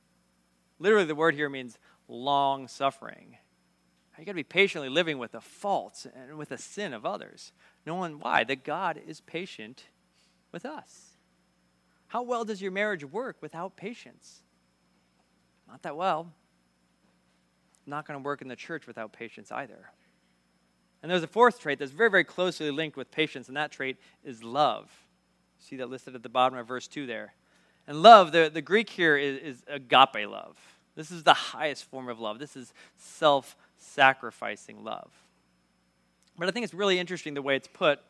Literally, 0.78 1.06
the 1.06 1.14
word 1.14 1.34
here 1.34 1.48
means 1.48 1.78
long 2.06 2.68
suffering. 2.68 3.36
You 4.18 4.24
got 4.24 4.32
to 4.32 4.36
be 4.36 4.42
patiently 4.42 4.88
living 4.88 5.18
with 5.18 5.32
the 5.32 5.40
faults 5.40 6.04
and 6.04 6.36
with 6.36 6.48
the 6.48 6.58
sin 6.58 6.92
of 6.92 7.06
others, 7.06 7.52
knowing 7.86 8.18
why? 8.18 8.42
That 8.42 8.64
God 8.64 9.00
is 9.06 9.20
patient 9.20 9.84
with 10.50 10.66
us. 10.66 11.16
How 12.08 12.22
well 12.22 12.44
does 12.44 12.60
your 12.60 12.72
marriage 12.72 13.04
work 13.04 13.36
without 13.40 13.76
patience? 13.76 14.42
Not 15.68 15.82
that 15.82 15.96
well. 15.96 16.32
Not 17.88 18.06
going 18.06 18.18
to 18.18 18.22
work 18.22 18.42
in 18.42 18.48
the 18.48 18.56
church 18.56 18.86
without 18.86 19.12
patience 19.12 19.50
either. 19.50 19.90
And 21.02 21.10
there's 21.10 21.22
a 21.22 21.28
fourth 21.28 21.60
trait 21.60 21.78
that's 21.78 21.92
very, 21.92 22.10
very 22.10 22.24
closely 22.24 22.70
linked 22.70 22.96
with 22.96 23.10
patience, 23.10 23.48
and 23.48 23.56
that 23.56 23.70
trait 23.70 23.96
is 24.24 24.42
love. 24.42 24.90
See 25.58 25.76
that 25.76 25.88
listed 25.88 26.14
at 26.14 26.22
the 26.22 26.28
bottom 26.28 26.58
of 26.58 26.66
verse 26.66 26.88
2 26.88 27.06
there. 27.06 27.34
And 27.86 28.02
love, 28.02 28.32
the, 28.32 28.50
the 28.52 28.60
Greek 28.60 28.90
here 28.90 29.16
is, 29.16 29.38
is 29.38 29.62
agape 29.68 30.28
love. 30.28 30.56
This 30.94 31.10
is 31.10 31.22
the 31.22 31.34
highest 31.34 31.84
form 31.84 32.08
of 32.08 32.18
love. 32.18 32.38
This 32.38 32.56
is 32.56 32.74
self 32.96 33.56
sacrificing 33.78 34.84
love. 34.84 35.10
But 36.36 36.48
I 36.48 36.50
think 36.50 36.64
it's 36.64 36.74
really 36.74 36.98
interesting 36.98 37.34
the 37.34 37.42
way 37.42 37.56
it's 37.56 37.68
put 37.68 38.00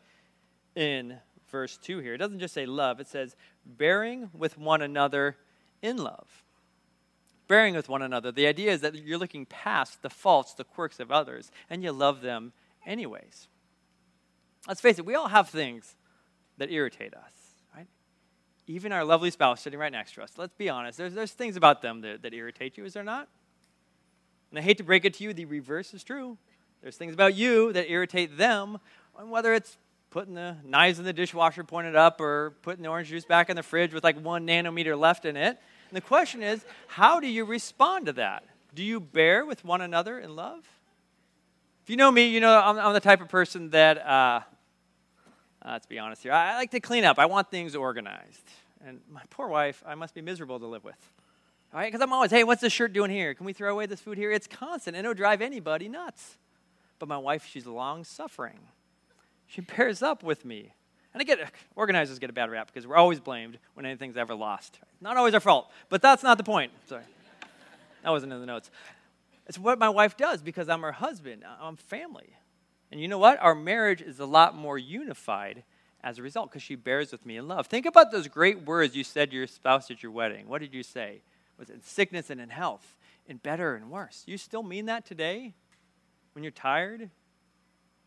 in 0.75 1.19
verse 1.51 1.77
2 1.79 1.99
here. 1.99 2.15
It 2.15 2.19
doesn't 2.19 2.41
just 2.41 2.55
say 2.55 2.67
love, 2.67 3.01
it 3.01 3.07
says 3.07 3.37
bearing 3.65 4.31
with 4.33 4.59
one 4.59 4.83
another 4.83 5.37
in 5.83 5.99
love. 5.99 6.45
Bearing 7.49 7.75
with 7.75 7.89
one 7.89 8.03
another. 8.03 8.31
The 8.31 8.47
idea 8.47 8.73
is 8.73 8.83
that 8.83 8.95
you're 8.95 9.19
looking 9.19 9.47
past 9.47 10.03
the 10.03 10.11
faults, 10.11 10.53
the 10.55 10.65
quirks 10.65 11.01
of 11.01 11.11
others, 11.11 11.51
and 11.71 11.83
you 11.83 11.93
love 11.93 12.21
them 12.21 12.53
anyways. 12.87 13.49
Let's 14.67 14.83
face 14.83 14.99
it, 14.99 15.07
we 15.07 15.15
all 15.15 15.29
have 15.29 15.49
things 15.49 15.97
that 16.59 16.71
irritate 16.71 17.15
us, 17.15 17.33
right? 17.75 17.87
Even 18.67 18.93
our 18.93 19.05
lovely 19.05 19.31
spouse 19.31 19.63
sitting 19.63 19.79
right 19.79 19.93
next 19.93 20.15
to 20.15 20.23
us. 20.23 20.33
Let's 20.37 20.55
be 20.55 20.69
honest, 20.69 20.99
there's, 20.99 21.15
there's 21.15 21.33
things 21.33 21.57
about 21.57 21.81
them 21.81 22.03
that, 22.03 22.23
that 22.23 22.35
irritate 22.35 22.77
you, 22.77 22.85
is 22.85 22.93
there 22.93 23.05
not? 23.05 23.29
And 24.51 24.59
I 24.59 24.63
hate 24.63 24.77
to 24.79 24.85
break 24.85 25.07
it 25.07 25.15
to 25.15 25.25
you, 25.25 25.33
the 25.33 25.47
reverse 25.47 25.95
is 25.95 26.05
true. 26.05 26.37
There's 26.83 26.97
things 26.97 27.15
about 27.15 27.35
you 27.35 27.73
that 27.73 27.91
irritate 27.91 28.37
them, 28.37 28.79
and 29.19 29.31
whether 29.31 29.55
it's 29.55 29.79
putting 30.11 30.35
the 30.35 30.57
knives 30.65 30.99
in 30.99 31.05
the 31.05 31.13
dishwasher 31.13 31.65
pointed 31.65 31.97
up 31.97 32.21
or 32.21 32.55
putting 32.63 32.83
the 32.83 32.89
orange 32.89 33.09
juice 33.09 33.25
back 33.25 33.51
in 33.51 33.57
the 33.57 33.63
fridge 33.63 33.93
with 33.93 34.05
like 34.05 34.19
one 34.21 34.47
nanometer 34.47 34.99
left 34.99 35.25
in 35.25 35.37
it. 35.37 35.59
And 35.91 35.97
the 35.97 36.01
question 36.01 36.43
is, 36.43 36.65
how 36.87 37.21
do 37.21 37.27
you 37.27 37.45
respond 37.45 38.07
to 38.07 38.13
that? 38.15 38.45
Do 38.75 38.85
you 38.85 39.01
bear 39.01 39.45
with 39.45 39.65
one 39.65 39.81
another 39.81 40.19
in 40.19 40.37
love? 40.37 40.67
If 41.83 41.91
you 41.91 41.97
know 41.97 42.11
me, 42.11 42.29
you 42.29 42.41
know 42.41 42.61
I'm, 42.61 42.79
I'm 42.79 42.93
the 42.93 43.01
type 43.01 43.21
of 43.21 43.29
person 43.29 43.71
that, 43.71 43.99
uh, 43.99 44.41
uh, 45.65 45.71
let's 45.73 45.87
be 45.87 45.99
honest 45.99 46.23
here, 46.23 46.33
I, 46.33 46.53
I 46.53 46.57
like 46.57 46.71
to 46.73 46.81
clean 46.81 47.05
up. 47.05 47.19
I 47.19 47.27
want 47.27 47.51
things 47.51 47.75
organized. 47.75 48.45
And 48.85 49.01
my 49.11 49.23
poor 49.31 49.49
wife, 49.49 49.83
I 49.87 49.95
must 49.95 50.15
be 50.15 50.21
miserable 50.21 50.61
to 50.61 50.67
live 50.67 50.85
with. 50.85 50.99
All 51.73 51.81
right? 51.81 51.87
Because 51.87 52.03
I'm 52.03 52.13
always, 52.13 52.31
hey, 52.31 52.45
what's 52.45 52.61
this 52.61 52.73
shirt 52.73 52.93
doing 52.93 53.11
here? 53.11 53.35
Can 53.35 53.47
we 53.47 53.53
throw 53.53 53.73
away 53.73 53.87
this 53.87 54.01
food 54.01 54.19
here? 54.19 54.31
It's 54.31 54.47
constant, 54.47 54.97
and 54.97 55.05
it'll 55.05 55.15
drive 55.15 55.41
anybody 55.41 55.89
nuts. 55.89 56.37
But 56.99 57.09
my 57.09 57.19
wife, 57.19 57.47
she's 57.47 57.67
long 57.67 58.05
suffering. 58.05 58.59
She 59.47 59.63
bears 59.63 60.03
up 60.03 60.23
with 60.23 60.45
me. 60.45 60.73
And 61.19 61.27
get 61.27 61.53
organizers 61.75 62.19
get 62.19 62.31
a 62.31 62.33
bad 62.33 62.51
rap 62.51 62.69
because 62.69 62.87
we're 62.87 62.97
always 62.97 63.19
blamed 63.19 63.59
when 63.75 63.85
anything's 63.85 64.17
ever 64.17 64.35
lost. 64.35 64.79
Not 65.01 65.17
always 65.17 65.35
our 65.35 65.41
fault, 65.41 65.71
but 65.89 66.01
that's 66.01 66.23
not 66.23 66.39
the 66.39 66.45
point. 66.45 66.71
Sorry. 66.87 67.03
That 68.05 68.11
wasn't 68.11 68.33
in 68.33 68.41
the 68.41 68.47
notes. 68.47 68.71
It's 69.47 69.59
what 69.59 69.79
my 69.79 69.89
wife 69.89 70.17
does 70.17 70.43
because 70.43 70.69
I'm 70.69 70.83
her 70.83 70.93
husband. 70.93 71.45
I'm 71.61 71.77
family. 71.77 72.37
And 72.93 73.01
you 73.01 73.09
know 73.09 73.19
what? 73.19 73.41
Our 73.41 73.55
marriage 73.55 74.01
is 74.01 74.21
a 74.21 74.27
lot 74.27 74.55
more 74.57 74.79
unified 74.79 75.65
as 76.05 76.19
a 76.19 76.23
result 76.23 76.51
because 76.51 76.63
she 76.63 76.77
bears 76.77 77.11
with 77.11 77.27
me 77.27 77.37
in 77.37 77.49
love. 77.49 77.67
Think 77.67 77.85
about 77.85 78.13
those 78.13 78.29
great 78.29 78.63
words 78.63 78.95
you 78.95 79.03
said 79.03 79.31
to 79.31 79.37
your 79.37 79.47
spouse 79.47 79.91
at 79.91 80.03
your 80.03 80.13
wedding. 80.13 80.49
What 80.49 80.61
did 80.61 80.73
you 80.73 80.83
say? 80.83 81.23
was 81.59 81.71
in 81.71 81.83
sickness 81.83 82.31
and 82.31 82.41
in 82.41 82.51
health, 82.51 82.97
in 83.27 83.39
better 83.39 83.75
and 83.75 83.91
worse. 83.91 84.23
You 84.27 84.39
still 84.39 84.63
mean 84.63 84.87
that 84.87 85.05
today? 85.05 85.55
When 86.33 86.45
you're 86.45 86.53
tired? 86.53 87.11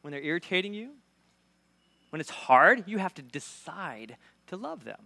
When 0.02 0.12
they're 0.12 0.21
irritating 0.21 0.74
you? 0.74 0.91
When 2.12 2.21
it's 2.21 2.30
hard, 2.30 2.84
you 2.88 3.00
have 3.00 3.13
to 3.15 3.21
decide 3.21 4.17
to 4.47 4.56
love 4.56 4.84
them. 4.84 5.00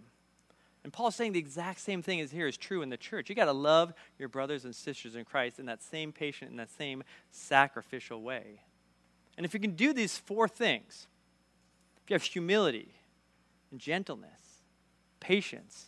And 0.84 0.92
Paul's 0.92 1.16
saying 1.16 1.32
the 1.32 1.38
exact 1.40 1.80
same 1.80 2.02
thing 2.02 2.20
is 2.20 2.30
here 2.30 2.46
is 2.46 2.56
true 2.56 2.82
in 2.82 2.90
the 2.90 2.96
church. 2.96 3.28
You 3.28 3.34
got 3.34 3.46
to 3.46 3.52
love 3.52 3.92
your 4.18 4.28
brothers 4.28 4.64
and 4.64 4.74
sisters 4.74 5.16
in 5.16 5.24
Christ 5.24 5.58
in 5.58 5.66
that 5.66 5.82
same 5.82 6.12
patient, 6.12 6.50
in 6.50 6.56
that 6.58 6.70
same 6.70 7.02
sacrificial 7.30 8.22
way. 8.22 8.60
And 9.36 9.44
if 9.44 9.52
you 9.52 9.60
can 9.60 9.72
do 9.72 9.92
these 9.92 10.16
four 10.16 10.46
things, 10.46 11.08
if 12.04 12.10
you 12.10 12.14
have 12.14 12.22
humility 12.22 12.94
and 13.70 13.80
gentleness, 13.80 14.62
patience, 15.18 15.86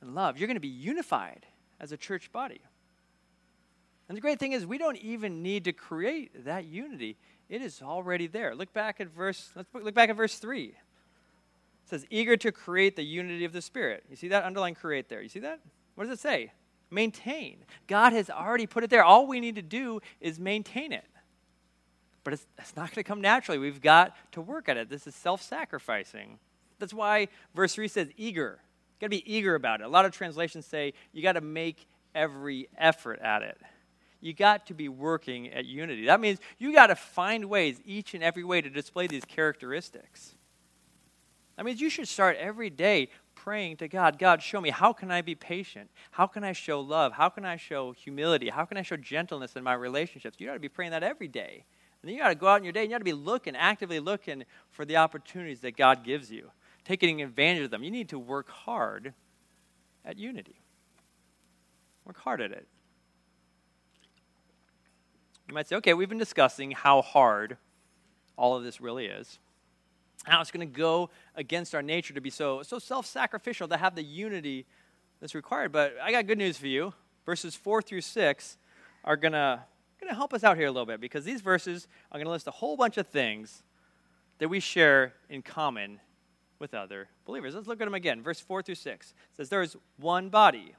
and 0.00 0.14
love, 0.14 0.38
you're 0.38 0.48
going 0.48 0.56
to 0.56 0.60
be 0.60 0.68
unified 0.68 1.46
as 1.80 1.92
a 1.92 1.96
church 1.96 2.32
body. 2.32 2.60
And 4.08 4.16
the 4.16 4.20
great 4.20 4.40
thing 4.40 4.52
is, 4.52 4.66
we 4.66 4.76
don't 4.76 4.98
even 4.98 5.42
need 5.42 5.64
to 5.64 5.72
create 5.72 6.44
that 6.44 6.64
unity. 6.64 7.16
It 7.52 7.60
is 7.60 7.82
already 7.82 8.28
there. 8.28 8.54
Look 8.54 8.72
back 8.72 8.98
at 8.98 9.08
verse, 9.08 9.50
let's 9.54 9.68
look 9.74 9.92
back 9.92 10.08
at 10.08 10.16
verse 10.16 10.38
3. 10.38 10.68
It 10.68 10.74
says, 11.84 12.06
eager 12.08 12.34
to 12.38 12.50
create 12.50 12.96
the 12.96 13.02
unity 13.02 13.44
of 13.44 13.52
the 13.52 13.60
Spirit. 13.60 14.04
You 14.08 14.16
see 14.16 14.28
that? 14.28 14.44
Underline 14.44 14.74
create 14.74 15.10
there. 15.10 15.20
You 15.20 15.28
see 15.28 15.40
that? 15.40 15.60
What 15.94 16.04
does 16.08 16.18
it 16.18 16.22
say? 16.22 16.52
Maintain. 16.90 17.58
God 17.88 18.14
has 18.14 18.30
already 18.30 18.66
put 18.66 18.84
it 18.84 18.88
there. 18.88 19.04
All 19.04 19.26
we 19.26 19.38
need 19.38 19.56
to 19.56 19.62
do 19.62 20.00
is 20.18 20.40
maintain 20.40 20.92
it. 20.92 21.04
But 22.24 22.32
it's, 22.32 22.46
it's 22.56 22.74
not 22.74 22.86
going 22.86 23.04
to 23.04 23.04
come 23.04 23.20
naturally. 23.20 23.58
We've 23.58 23.82
got 23.82 24.16
to 24.32 24.40
work 24.40 24.70
at 24.70 24.78
it. 24.78 24.88
This 24.88 25.06
is 25.06 25.14
self 25.14 25.42
sacrificing. 25.42 26.38
That's 26.78 26.94
why 26.94 27.28
verse 27.54 27.74
3 27.74 27.86
says 27.86 28.08
eager. 28.16 28.60
You 28.98 29.00
got 29.02 29.06
to 29.14 29.22
be 29.22 29.30
eager 29.30 29.56
about 29.56 29.82
it. 29.82 29.84
A 29.84 29.88
lot 29.88 30.06
of 30.06 30.12
translations 30.12 30.64
say 30.64 30.94
you 31.12 31.22
got 31.22 31.32
to 31.32 31.42
make 31.42 31.86
every 32.14 32.70
effort 32.78 33.20
at 33.20 33.42
it. 33.42 33.58
You 34.22 34.32
got 34.32 34.66
to 34.68 34.74
be 34.74 34.88
working 34.88 35.52
at 35.52 35.66
unity. 35.66 36.06
That 36.06 36.20
means 36.20 36.38
you 36.56 36.72
got 36.72 36.86
to 36.86 36.96
find 36.96 37.46
ways, 37.46 37.80
each 37.84 38.14
and 38.14 38.22
every 38.22 38.44
way, 38.44 38.60
to 38.60 38.70
display 38.70 39.08
these 39.08 39.24
characteristics. 39.24 40.36
That 41.56 41.66
means 41.66 41.80
you 41.80 41.90
should 41.90 42.08
start 42.08 42.36
every 42.38 42.70
day 42.70 43.08
praying 43.34 43.78
to 43.78 43.88
God 43.88 44.18
God, 44.18 44.40
show 44.40 44.60
me 44.60 44.70
how 44.70 44.92
can 44.92 45.10
I 45.10 45.22
be 45.22 45.34
patient? 45.34 45.90
How 46.12 46.28
can 46.28 46.44
I 46.44 46.52
show 46.52 46.80
love? 46.80 47.12
How 47.12 47.28
can 47.28 47.44
I 47.44 47.56
show 47.56 47.90
humility? 47.90 48.48
How 48.48 48.64
can 48.64 48.76
I 48.76 48.82
show 48.82 48.96
gentleness 48.96 49.56
in 49.56 49.64
my 49.64 49.74
relationships? 49.74 50.36
You 50.38 50.46
got 50.46 50.54
to 50.54 50.60
be 50.60 50.68
praying 50.68 50.92
that 50.92 51.02
every 51.02 51.28
day. 51.28 51.64
And 52.00 52.08
then 52.08 52.14
you 52.14 52.22
got 52.22 52.28
to 52.28 52.36
go 52.36 52.46
out 52.46 52.58
in 52.58 52.64
your 52.64 52.72
day 52.72 52.82
and 52.82 52.90
you 52.90 52.94
got 52.94 52.98
to 52.98 53.04
be 53.04 53.12
looking, 53.12 53.56
actively 53.56 53.98
looking 53.98 54.44
for 54.70 54.84
the 54.84 54.96
opportunities 54.98 55.60
that 55.60 55.76
God 55.76 56.04
gives 56.04 56.30
you, 56.30 56.50
taking 56.84 57.22
advantage 57.22 57.64
of 57.64 57.70
them. 57.72 57.82
You 57.82 57.90
need 57.90 58.08
to 58.10 58.18
work 58.20 58.48
hard 58.48 59.14
at 60.04 60.16
unity. 60.16 60.60
Work 62.04 62.18
hard 62.18 62.40
at 62.40 62.52
it. 62.52 62.68
You 65.48 65.54
might 65.54 65.68
say, 65.68 65.76
okay, 65.76 65.94
we've 65.94 66.08
been 66.08 66.18
discussing 66.18 66.70
how 66.70 67.02
hard 67.02 67.56
all 68.36 68.56
of 68.56 68.64
this 68.64 68.80
really 68.80 69.06
is. 69.06 69.38
How 70.24 70.40
it's 70.40 70.50
going 70.50 70.66
to 70.66 70.78
go 70.78 71.10
against 71.34 71.74
our 71.74 71.82
nature 71.82 72.14
to 72.14 72.20
be 72.20 72.30
so, 72.30 72.62
so 72.62 72.78
self 72.78 73.06
sacrificial, 73.06 73.66
to 73.68 73.76
have 73.76 73.94
the 73.94 74.04
unity 74.04 74.66
that's 75.20 75.34
required. 75.34 75.72
But 75.72 75.96
I 76.02 76.12
got 76.12 76.26
good 76.26 76.38
news 76.38 76.56
for 76.56 76.68
you. 76.68 76.94
Verses 77.26 77.54
4 77.54 77.82
through 77.82 78.02
6 78.02 78.58
are 79.04 79.16
going 79.16 79.32
to 79.32 79.62
going 80.02 80.10
to 80.12 80.16
help 80.16 80.34
us 80.34 80.42
out 80.42 80.56
here 80.56 80.66
a 80.66 80.70
little 80.70 80.86
bit 80.86 81.00
because 81.00 81.24
these 81.24 81.40
verses 81.40 81.86
are 82.10 82.18
going 82.18 82.26
to 82.26 82.32
list 82.32 82.48
a 82.48 82.52
whole 82.52 82.76
bunch 82.76 82.98
of 82.98 83.06
things 83.06 83.62
that 84.38 84.48
we 84.48 84.58
share 84.58 85.14
in 85.28 85.42
common 85.42 86.00
with 86.58 86.74
other 86.74 87.08
believers. 87.24 87.54
Let's 87.54 87.68
look 87.68 87.80
at 87.80 87.84
them 87.84 87.94
again. 87.94 88.20
Verse 88.20 88.40
4 88.40 88.62
through 88.62 88.74
6 88.74 89.10
it 89.10 89.36
says, 89.36 89.48
There 89.48 89.62
is 89.62 89.76
one 89.98 90.28
body 90.28 90.74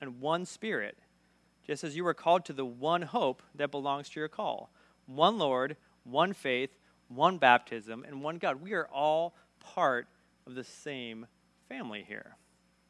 and 0.00 0.20
one 0.20 0.46
spirit, 0.46 0.98
just 1.66 1.84
as 1.84 1.96
you 1.96 2.04
were 2.04 2.14
called 2.14 2.44
to 2.44 2.52
the 2.52 2.64
one 2.64 3.02
hope 3.02 3.42
that 3.54 3.70
belongs 3.70 4.08
to 4.10 4.20
your 4.20 4.28
call 4.28 4.70
one 5.06 5.38
Lord, 5.38 5.76
one 6.04 6.32
faith, 6.32 6.70
one 7.08 7.38
baptism, 7.38 8.04
and 8.06 8.22
one 8.22 8.38
God. 8.38 8.60
We 8.60 8.72
are 8.72 8.88
all 8.88 9.34
part 9.60 10.08
of 10.46 10.54
the 10.54 10.64
same 10.64 11.26
family 11.68 12.04
here. 12.06 12.36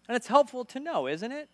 And 0.09 0.17
it's 0.17 0.27
helpful 0.27 0.65
to 0.67 0.81
know, 0.81 1.07
isn't 1.07 1.33
it? 1.33 1.49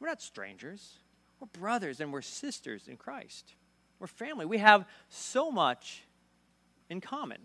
We're 0.00 0.08
not 0.08 0.22
strangers. 0.22 0.98
We're 1.40 1.48
brothers 1.48 2.00
and 2.00 2.12
we're 2.12 2.22
sisters 2.22 2.88
in 2.88 2.96
Christ. 2.96 3.54
We're 3.98 4.06
family. 4.06 4.46
We 4.46 4.58
have 4.58 4.86
so 5.08 5.50
much 5.50 6.04
in 6.88 7.00
common. 7.00 7.38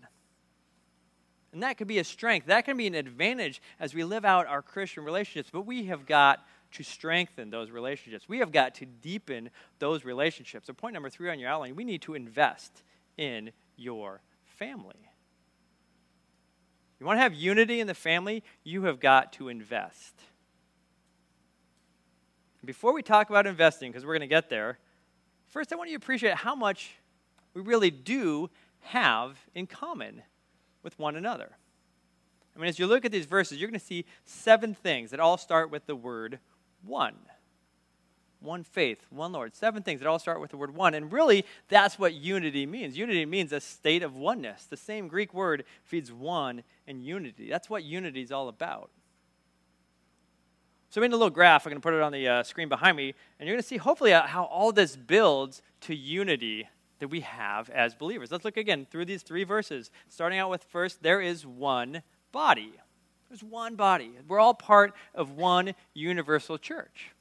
And 1.52 1.62
that 1.62 1.78
could 1.78 1.88
be 1.88 1.98
a 1.98 2.04
strength. 2.04 2.46
That 2.46 2.64
can 2.64 2.76
be 2.76 2.86
an 2.86 2.94
advantage 2.94 3.60
as 3.80 3.94
we 3.94 4.04
live 4.04 4.24
out 4.24 4.46
our 4.46 4.62
Christian 4.62 5.04
relationships. 5.04 5.50
But 5.52 5.66
we 5.66 5.86
have 5.86 6.06
got 6.06 6.44
to 6.72 6.82
strengthen 6.82 7.50
those 7.50 7.70
relationships. 7.70 8.28
We 8.28 8.38
have 8.38 8.52
got 8.52 8.74
to 8.76 8.86
deepen 8.86 9.50
those 9.78 10.04
relationships. 10.04 10.66
So, 10.66 10.72
point 10.72 10.94
number 10.94 11.10
three 11.10 11.30
on 11.30 11.38
your 11.38 11.50
outline 11.50 11.76
we 11.76 11.84
need 11.84 12.02
to 12.02 12.14
invest 12.14 12.82
in 13.16 13.52
your 13.76 14.20
family. 14.44 15.10
You 16.98 17.06
want 17.06 17.16
to 17.16 17.22
have 17.22 17.34
unity 17.34 17.80
in 17.80 17.86
the 17.86 17.94
family? 17.94 18.44
You 18.62 18.84
have 18.84 19.00
got 19.00 19.32
to 19.34 19.48
invest. 19.48 20.14
Before 22.62 22.92
we 22.92 23.02
talk 23.02 23.30
about 23.30 23.46
investing, 23.46 23.90
because 23.90 24.04
we're 24.04 24.12
going 24.12 24.20
to 24.20 24.26
get 24.26 24.50
there, 24.50 24.78
first 25.48 25.72
I 25.72 25.76
want 25.76 25.88
you 25.88 25.96
to 25.98 26.04
appreciate 26.04 26.34
how 26.34 26.54
much 26.54 26.92
we 27.54 27.62
really 27.62 27.90
do 27.90 28.50
have 28.80 29.38
in 29.54 29.66
common 29.66 30.22
with 30.82 30.98
one 30.98 31.16
another. 31.16 31.56
I 32.54 32.58
mean, 32.58 32.68
as 32.68 32.78
you 32.78 32.86
look 32.86 33.06
at 33.06 33.12
these 33.12 33.26
verses, 33.26 33.58
you're 33.58 33.70
going 33.70 33.80
to 33.80 33.84
see 33.84 34.04
seven 34.24 34.74
things 34.74 35.10
that 35.10 35.20
all 35.20 35.38
start 35.38 35.70
with 35.70 35.86
the 35.86 35.96
word 35.96 36.38
one. 36.84 37.14
One 38.40 38.64
faith, 38.64 39.04
one 39.10 39.32
Lord. 39.32 39.54
Seven 39.54 39.82
things 39.82 40.00
that 40.00 40.08
all 40.08 40.18
start 40.18 40.40
with 40.40 40.50
the 40.50 40.56
word 40.56 40.74
one. 40.74 40.94
And 40.94 41.12
really, 41.12 41.44
that's 41.68 41.98
what 41.98 42.14
unity 42.14 42.64
means. 42.64 42.96
Unity 42.96 43.26
means 43.26 43.52
a 43.52 43.60
state 43.60 44.02
of 44.02 44.16
oneness. 44.16 44.64
The 44.64 44.78
same 44.78 45.08
Greek 45.08 45.34
word 45.34 45.64
feeds 45.84 46.10
one 46.10 46.62
and 46.86 47.02
unity. 47.02 47.50
That's 47.50 47.68
what 47.68 47.84
unity 47.84 48.22
is 48.22 48.32
all 48.32 48.48
about. 48.48 48.90
So, 50.88 51.02
in 51.02 51.12
a 51.12 51.16
little 51.16 51.30
graph, 51.30 51.66
I'm 51.66 51.70
going 51.70 51.80
to 51.80 51.86
put 51.86 51.94
it 51.94 52.02
on 52.02 52.12
the 52.12 52.26
uh, 52.26 52.42
screen 52.42 52.68
behind 52.68 52.96
me, 52.96 53.14
and 53.38 53.46
you're 53.46 53.54
going 53.54 53.62
to 53.62 53.68
see 53.68 53.76
hopefully 53.76 54.12
uh, 54.12 54.26
how 54.26 54.44
all 54.44 54.72
this 54.72 54.96
builds 54.96 55.62
to 55.82 55.94
unity 55.94 56.68
that 56.98 57.08
we 57.08 57.20
have 57.20 57.70
as 57.70 57.94
believers. 57.94 58.32
Let's 58.32 58.44
look 58.44 58.56
again 58.56 58.86
through 58.90 59.04
these 59.04 59.22
three 59.22 59.44
verses. 59.44 59.90
Starting 60.08 60.38
out 60.38 60.50
with 60.50 60.64
first, 60.64 61.02
there 61.02 61.20
is 61.20 61.46
one 61.46 62.02
body. 62.32 62.72
There's 63.30 63.44
one 63.44 63.76
body. 63.76 64.10
We're 64.26 64.40
all 64.40 64.54
part 64.54 64.92
of 65.14 65.30
one 65.30 65.74
universal 65.94 66.58
church. 66.58 67.12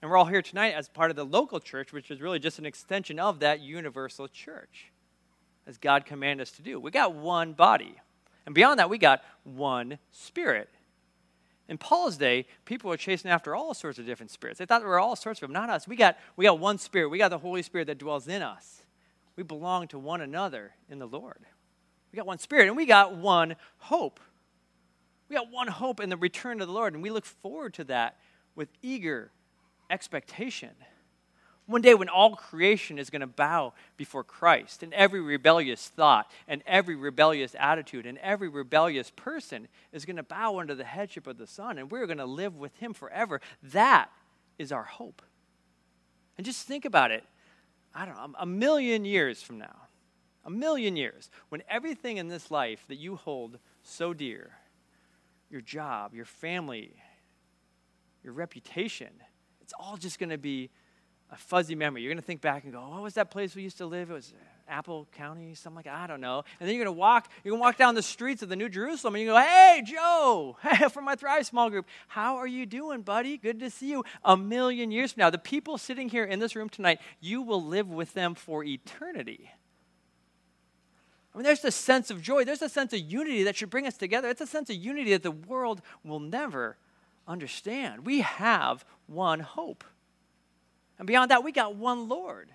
And 0.00 0.10
we're 0.10 0.16
all 0.16 0.26
here 0.26 0.40
tonight 0.40 0.74
as 0.74 0.88
part 0.88 1.10
of 1.10 1.16
the 1.16 1.24
local 1.24 1.58
church, 1.58 1.92
which 1.92 2.12
is 2.12 2.20
really 2.20 2.38
just 2.38 2.60
an 2.60 2.66
extension 2.66 3.18
of 3.18 3.40
that 3.40 3.60
universal 3.60 4.28
church, 4.28 4.92
as 5.66 5.78
God 5.78 6.06
commanded 6.06 6.42
us 6.42 6.52
to 6.52 6.62
do. 6.62 6.78
We 6.78 6.92
got 6.92 7.12
one 7.12 7.54
body. 7.54 7.96
And 8.46 8.54
beyond 8.54 8.78
that, 8.78 8.88
we 8.88 8.98
got 8.98 9.22
one 9.42 9.98
spirit. 10.12 10.68
In 11.68 11.76
Paul's 11.76 12.16
day, 12.16 12.46
people 12.64 12.88
were 12.88 12.96
chasing 12.96 13.30
after 13.30 13.56
all 13.56 13.74
sorts 13.74 13.98
of 13.98 14.06
different 14.06 14.30
spirits. 14.30 14.58
They 14.58 14.66
thought 14.66 14.80
there 14.80 14.88
were 14.88 15.00
all 15.00 15.16
sorts 15.16 15.42
of 15.42 15.48
them. 15.48 15.54
Not 15.54 15.70
us. 15.70 15.88
We 15.88 15.96
got, 15.96 16.18
we 16.36 16.44
got 16.44 16.60
one 16.60 16.78
spirit. 16.78 17.08
We 17.08 17.18
got 17.18 17.30
the 17.30 17.38
Holy 17.38 17.62
Spirit 17.62 17.86
that 17.88 17.98
dwells 17.98 18.28
in 18.28 18.42
us. 18.42 18.82
We 19.34 19.42
belong 19.42 19.88
to 19.88 19.98
one 19.98 20.20
another 20.20 20.72
in 20.88 21.00
the 21.00 21.08
Lord. 21.08 21.40
We 22.12 22.16
got 22.16 22.26
one 22.26 22.38
spirit, 22.38 22.68
and 22.68 22.76
we 22.76 22.86
got 22.86 23.16
one 23.16 23.56
hope. 23.78 24.20
We 25.34 25.40
got 25.40 25.50
one 25.50 25.66
hope 25.66 25.98
in 25.98 26.10
the 26.10 26.16
return 26.16 26.60
of 26.60 26.68
the 26.68 26.72
Lord, 26.72 26.94
and 26.94 27.02
we 27.02 27.10
look 27.10 27.24
forward 27.24 27.74
to 27.74 27.84
that 27.84 28.18
with 28.54 28.68
eager 28.82 29.32
expectation. 29.90 30.70
One 31.66 31.82
day 31.82 31.94
when 31.94 32.08
all 32.08 32.36
creation 32.36 33.00
is 33.00 33.10
going 33.10 33.18
to 33.18 33.26
bow 33.26 33.72
before 33.96 34.22
Christ, 34.22 34.84
and 34.84 34.94
every 34.94 35.20
rebellious 35.20 35.88
thought, 35.88 36.30
and 36.46 36.62
every 36.68 36.94
rebellious 36.94 37.56
attitude, 37.58 38.06
and 38.06 38.16
every 38.18 38.48
rebellious 38.48 39.10
person 39.10 39.66
is 39.90 40.04
going 40.04 40.18
to 40.18 40.22
bow 40.22 40.60
under 40.60 40.76
the 40.76 40.84
headship 40.84 41.26
of 41.26 41.36
the 41.36 41.48
Son, 41.48 41.78
and 41.78 41.90
we're 41.90 42.06
going 42.06 42.18
to 42.18 42.26
live 42.26 42.54
with 42.54 42.76
Him 42.76 42.94
forever. 42.94 43.40
That 43.60 44.10
is 44.56 44.70
our 44.70 44.84
hope. 44.84 45.20
And 46.38 46.46
just 46.46 46.64
think 46.64 46.84
about 46.84 47.10
it 47.10 47.24
I 47.92 48.06
don't 48.06 48.14
know, 48.14 48.38
a 48.38 48.46
million 48.46 49.04
years 49.04 49.42
from 49.42 49.58
now, 49.58 49.88
a 50.44 50.50
million 50.50 50.94
years, 50.94 51.28
when 51.48 51.64
everything 51.68 52.18
in 52.18 52.28
this 52.28 52.52
life 52.52 52.84
that 52.86 52.98
you 52.98 53.16
hold 53.16 53.58
so 53.82 54.14
dear, 54.14 54.52
your 55.54 55.62
job, 55.62 56.14
your 56.14 56.24
family, 56.24 56.92
your 58.24 58.32
reputation, 58.32 59.08
it's 59.62 59.72
all 59.78 59.96
just 59.96 60.18
going 60.18 60.30
to 60.30 60.36
be 60.36 60.68
a 61.30 61.36
fuzzy 61.36 61.76
memory. 61.76 62.02
You're 62.02 62.10
going 62.10 62.20
to 62.20 62.26
think 62.26 62.40
back 62.40 62.64
and 62.64 62.72
go, 62.72 62.82
oh, 62.84 62.90
what 62.90 63.02
was 63.02 63.14
that 63.14 63.30
place 63.30 63.54
we 63.54 63.62
used 63.62 63.78
to 63.78 63.86
live? 63.86 64.10
It 64.10 64.14
was 64.14 64.34
Apple 64.68 65.06
County, 65.12 65.54
something 65.54 65.76
like 65.76 65.84
that. 65.84 65.94
I 65.94 66.08
don't 66.08 66.20
know. 66.20 66.42
And 66.58 66.68
then 66.68 66.74
you're 66.74 66.84
going 66.84 66.92
to 66.92 66.98
walk, 66.98 67.30
you're 67.44 67.52
going 67.52 67.60
to 67.60 67.62
walk 67.62 67.76
down 67.76 67.94
the 67.94 68.02
streets 68.02 68.42
of 68.42 68.48
the 68.48 68.56
New 68.56 68.68
Jerusalem 68.68 69.14
and 69.14 69.22
you 69.22 69.30
go, 69.30 69.38
hey, 69.38 69.80
Joe, 69.86 70.56
from 70.90 71.04
my 71.04 71.14
Thrive 71.14 71.46
small 71.46 71.70
group, 71.70 71.86
how 72.08 72.34
are 72.36 72.48
you 72.48 72.66
doing, 72.66 73.02
buddy? 73.02 73.38
Good 73.38 73.60
to 73.60 73.70
see 73.70 73.90
you. 73.90 74.04
A 74.24 74.36
million 74.36 74.90
years 74.90 75.12
from 75.12 75.20
now, 75.20 75.30
the 75.30 75.38
people 75.38 75.78
sitting 75.78 76.08
here 76.08 76.24
in 76.24 76.40
this 76.40 76.56
room 76.56 76.68
tonight, 76.68 77.00
you 77.20 77.42
will 77.42 77.62
live 77.62 77.88
with 77.88 78.12
them 78.12 78.34
for 78.34 78.64
eternity. 78.64 79.52
I 81.34 81.38
mean, 81.38 81.44
there's 81.44 81.64
a 81.64 81.72
sense 81.72 82.10
of 82.10 82.22
joy. 82.22 82.44
There's 82.44 82.62
a 82.62 82.68
sense 82.68 82.92
of 82.92 83.00
unity 83.00 83.42
that 83.42 83.56
should 83.56 83.70
bring 83.70 83.86
us 83.86 83.96
together. 83.96 84.28
It's 84.28 84.40
a 84.40 84.46
sense 84.46 84.70
of 84.70 84.76
unity 84.76 85.10
that 85.10 85.24
the 85.24 85.32
world 85.32 85.82
will 86.04 86.20
never 86.20 86.76
understand. 87.26 88.06
We 88.06 88.20
have 88.20 88.84
one 89.06 89.40
hope. 89.40 89.82
And 90.98 91.08
beyond 91.08 91.32
that, 91.32 91.42
we 91.42 91.50
got 91.50 91.74
one 91.74 92.08
Lord, 92.08 92.50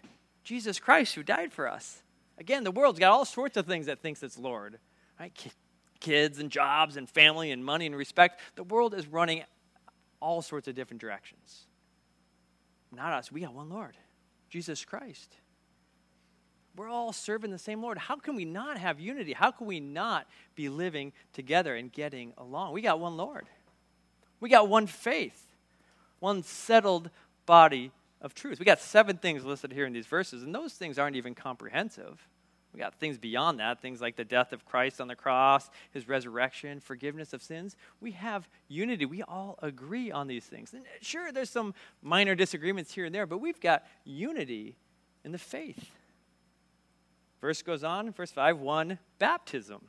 Jesus 0.45 0.79
Christ, 0.79 1.15
who 1.15 1.23
died 1.23 1.51
for 1.51 1.67
us. 1.67 2.03
Again, 2.37 2.63
the 2.63 2.71
world's 2.71 2.99
got 2.99 3.11
all 3.11 3.25
sorts 3.25 3.57
of 3.57 3.65
things 3.65 3.87
that 3.87 3.99
thinks 3.99 4.23
it's 4.23 4.37
Lord, 4.37 4.79
right? 5.19 5.33
Kids 5.99 6.39
and 6.39 6.49
jobs 6.49 6.95
and 6.95 7.09
family 7.09 7.51
and 7.51 7.65
money 7.65 7.85
and 7.85 7.95
respect. 7.95 8.39
The 8.55 8.63
world 8.63 8.93
is 8.93 9.07
running 9.07 9.43
all 10.21 10.41
sorts 10.41 10.69
of 10.69 10.75
different 10.75 11.01
directions. 11.01 11.65
Not 12.93 13.11
us. 13.11 13.29
We 13.29 13.41
got 13.41 13.53
one 13.53 13.69
Lord, 13.69 13.97
Jesus 14.49 14.85
Christ. 14.85 15.35
We're 16.79 16.87
all 16.87 17.11
serving 17.11 17.51
the 17.51 17.57
same 17.57 17.81
Lord. 17.81 17.97
How 17.97 18.15
can 18.15 18.37
we 18.37 18.45
not 18.45 18.77
have 18.77 19.01
unity? 19.01 19.33
How 19.33 19.51
can 19.51 19.67
we 19.67 19.81
not 19.81 20.25
be 20.55 20.69
living 20.69 21.11
together 21.33 21.75
and 21.75 21.91
getting 21.91 22.31
along? 22.37 22.71
We 22.71 22.81
got 22.81 23.01
one 23.01 23.17
Lord. 23.17 23.47
We 24.39 24.47
got 24.47 24.69
one 24.69 24.87
faith, 24.87 25.57
one 26.19 26.41
settled 26.41 27.09
body 27.45 27.91
of 28.21 28.33
truth. 28.33 28.59
We 28.59 28.65
got 28.65 28.79
seven 28.79 29.17
things 29.17 29.43
listed 29.43 29.73
here 29.73 29.85
in 29.85 29.91
these 29.91 30.05
verses, 30.05 30.41
and 30.41 30.55
those 30.55 30.71
things 30.71 30.97
aren't 30.97 31.17
even 31.17 31.35
comprehensive. 31.35 32.25
We 32.73 32.79
got 32.79 32.95
things 32.95 33.17
beyond 33.17 33.59
that, 33.59 33.81
things 33.81 33.99
like 33.99 34.15
the 34.15 34.23
death 34.23 34.53
of 34.53 34.63
Christ 34.63 35.01
on 35.01 35.09
the 35.09 35.17
cross, 35.17 35.69
his 35.91 36.07
resurrection, 36.07 36.79
forgiveness 36.79 37.33
of 37.33 37.43
sins. 37.43 37.75
We 37.99 38.11
have 38.11 38.47
unity. 38.69 39.05
We 39.05 39.21
all 39.23 39.59
agree 39.61 40.11
on 40.11 40.27
these 40.27 40.45
things. 40.45 40.73
And 40.73 40.85
sure, 41.01 41.33
there's 41.33 41.49
some 41.49 41.73
minor 42.01 42.35
disagreements 42.35 42.93
here 42.93 43.03
and 43.03 43.13
there, 43.13 43.25
but 43.25 43.39
we've 43.39 43.59
got 43.59 43.83
unity 44.05 44.77
in 45.25 45.33
the 45.33 45.37
faith. 45.37 45.91
Verse 47.41 47.61
goes 47.61 47.83
on, 47.83 48.11
verse 48.11 48.31
5 48.31 48.59
1 48.59 48.99
baptism. 49.17 49.81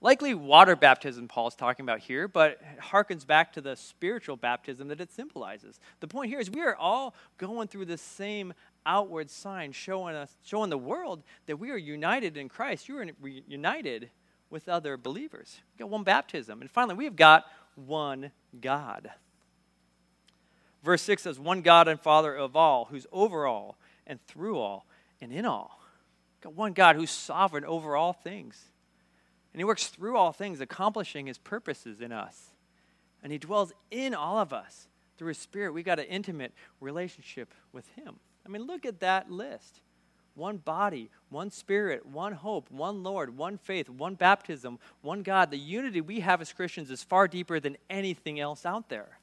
Likely 0.00 0.34
water 0.34 0.74
baptism 0.74 1.28
Paul's 1.28 1.54
talking 1.54 1.84
about 1.84 2.00
here, 2.00 2.26
but 2.26 2.52
it 2.52 2.80
harkens 2.80 3.24
back 3.24 3.52
to 3.52 3.60
the 3.60 3.76
spiritual 3.76 4.36
baptism 4.36 4.88
that 4.88 5.00
it 5.00 5.12
symbolizes. 5.12 5.78
The 6.00 6.08
point 6.08 6.28
here 6.28 6.40
is 6.40 6.50
we 6.50 6.62
are 6.62 6.74
all 6.74 7.14
going 7.38 7.68
through 7.68 7.84
the 7.84 7.98
same 7.98 8.52
outward 8.84 9.30
sign 9.30 9.70
showing 9.70 10.16
us 10.16 10.36
showing 10.42 10.70
the 10.70 10.78
world 10.78 11.22
that 11.46 11.56
we 11.56 11.70
are 11.70 11.76
united 11.76 12.36
in 12.36 12.48
Christ. 12.48 12.88
You 12.88 12.98
are 12.98 13.06
united 13.46 14.10
with 14.50 14.68
other 14.68 14.96
believers. 14.96 15.60
We 15.74 15.78
got 15.78 15.90
one 15.90 16.02
baptism. 16.02 16.60
And 16.60 16.70
finally, 16.70 16.96
we've 16.96 17.14
got 17.14 17.46
one 17.76 18.32
God. 18.60 19.08
Verse 20.82 21.02
6 21.02 21.22
says, 21.22 21.38
One 21.38 21.62
God 21.62 21.86
and 21.86 22.00
Father 22.00 22.34
of 22.34 22.56
all, 22.56 22.86
who's 22.86 23.06
over 23.12 23.46
all 23.46 23.78
and 24.04 24.20
through 24.26 24.58
all 24.58 24.84
and 25.22 25.32
in 25.32 25.46
all. 25.46 25.80
Got 26.42 26.54
one 26.54 26.72
God 26.72 26.96
who's 26.96 27.10
sovereign 27.10 27.64
over 27.64 27.96
all 27.96 28.12
things. 28.12 28.60
And 29.54 29.60
he 29.60 29.64
works 29.64 29.86
through 29.86 30.16
all 30.16 30.32
things, 30.32 30.60
accomplishing 30.60 31.26
his 31.26 31.38
purposes 31.38 32.00
in 32.00 32.10
us. 32.10 32.50
And 33.22 33.30
he 33.32 33.38
dwells 33.38 33.72
in 33.90 34.12
all 34.14 34.38
of 34.38 34.52
us 34.52 34.88
through 35.16 35.28
his 35.28 35.38
spirit. 35.38 35.72
We 35.72 35.84
got 35.84 36.00
an 36.00 36.06
intimate 36.06 36.52
relationship 36.80 37.54
with 37.72 37.86
him. 37.94 38.16
I 38.44 38.48
mean, 38.48 38.62
look 38.66 38.84
at 38.84 39.00
that 39.00 39.30
list 39.30 39.80
one 40.34 40.56
body, 40.56 41.10
one 41.28 41.50
spirit, 41.50 42.06
one 42.06 42.32
hope, 42.32 42.70
one 42.70 43.02
Lord, 43.02 43.36
one 43.36 43.58
faith, 43.58 43.90
one 43.90 44.14
baptism, 44.14 44.78
one 45.02 45.22
God. 45.22 45.50
The 45.50 45.58
unity 45.58 46.00
we 46.00 46.20
have 46.20 46.40
as 46.40 46.54
Christians 46.54 46.90
is 46.90 47.02
far 47.02 47.28
deeper 47.28 47.60
than 47.60 47.76
anything 47.90 48.40
else 48.40 48.64
out 48.64 48.88
there. 48.88 49.18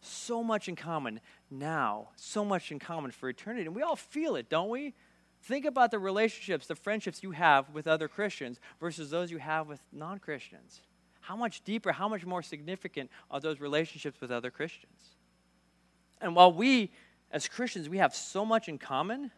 So 0.00 0.42
much 0.42 0.68
in 0.68 0.76
common 0.76 1.20
now, 1.50 2.08
so 2.16 2.44
much 2.44 2.72
in 2.72 2.78
common 2.78 3.10
for 3.10 3.28
eternity. 3.28 3.66
And 3.66 3.74
we 3.74 3.82
all 3.82 3.96
feel 3.96 4.36
it, 4.36 4.48
don't 4.48 4.70
we? 4.70 4.94
Think 5.42 5.64
about 5.64 5.90
the 5.90 5.98
relationships, 5.98 6.66
the 6.66 6.74
friendships 6.74 7.22
you 7.22 7.30
have 7.32 7.70
with 7.70 7.86
other 7.86 8.08
Christians 8.08 8.60
versus 8.78 9.10
those 9.10 9.30
you 9.30 9.38
have 9.38 9.68
with 9.68 9.80
non 9.92 10.18
Christians. 10.18 10.80
How 11.20 11.36
much 11.36 11.62
deeper, 11.64 11.92
how 11.92 12.08
much 12.08 12.24
more 12.24 12.42
significant 12.42 13.10
are 13.30 13.40
those 13.40 13.60
relationships 13.60 14.20
with 14.20 14.30
other 14.30 14.50
Christians? 14.50 15.16
And 16.20 16.34
while 16.34 16.52
we, 16.52 16.90
as 17.30 17.48
Christians, 17.48 17.88
we 17.88 17.98
have 17.98 18.14
so 18.14 18.44
much 18.44 18.68
in 18.68 18.78
common, 18.78 19.30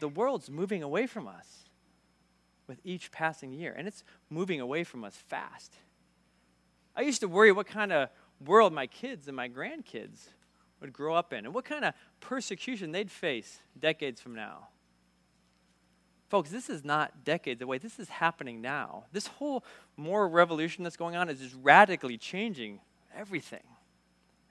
the 0.00 0.08
world's 0.08 0.50
moving 0.50 0.82
away 0.82 1.06
from 1.06 1.26
us 1.26 1.64
with 2.66 2.80
each 2.84 3.10
passing 3.12 3.52
year, 3.52 3.74
and 3.76 3.86
it's 3.86 4.04
moving 4.30 4.60
away 4.60 4.84
from 4.84 5.04
us 5.04 5.16
fast. 5.28 5.74
I 6.94 7.02
used 7.02 7.20
to 7.20 7.28
worry 7.28 7.52
what 7.52 7.66
kind 7.66 7.92
of 7.92 8.08
world 8.44 8.72
my 8.72 8.86
kids 8.86 9.28
and 9.28 9.36
my 9.36 9.48
grandkids 9.48 10.28
would 10.80 10.92
grow 10.92 11.14
up 11.14 11.32
in 11.32 11.44
and 11.44 11.54
what 11.54 11.64
kind 11.64 11.84
of 11.84 11.94
persecution 12.20 12.92
they'd 12.92 13.10
face 13.10 13.60
decades 13.78 14.20
from 14.20 14.34
now. 14.34 14.68
Folks, 16.28 16.50
this 16.50 16.68
is 16.68 16.84
not 16.84 17.24
decades 17.24 17.62
away. 17.62 17.78
This 17.78 17.98
is 17.98 18.08
happening 18.08 18.60
now. 18.60 19.04
This 19.12 19.28
whole 19.28 19.64
moral 19.96 20.28
revolution 20.28 20.82
that's 20.82 20.96
going 20.96 21.14
on 21.14 21.28
is 21.28 21.38
just 21.38 21.54
radically 21.62 22.18
changing 22.18 22.80
everything 23.14 23.62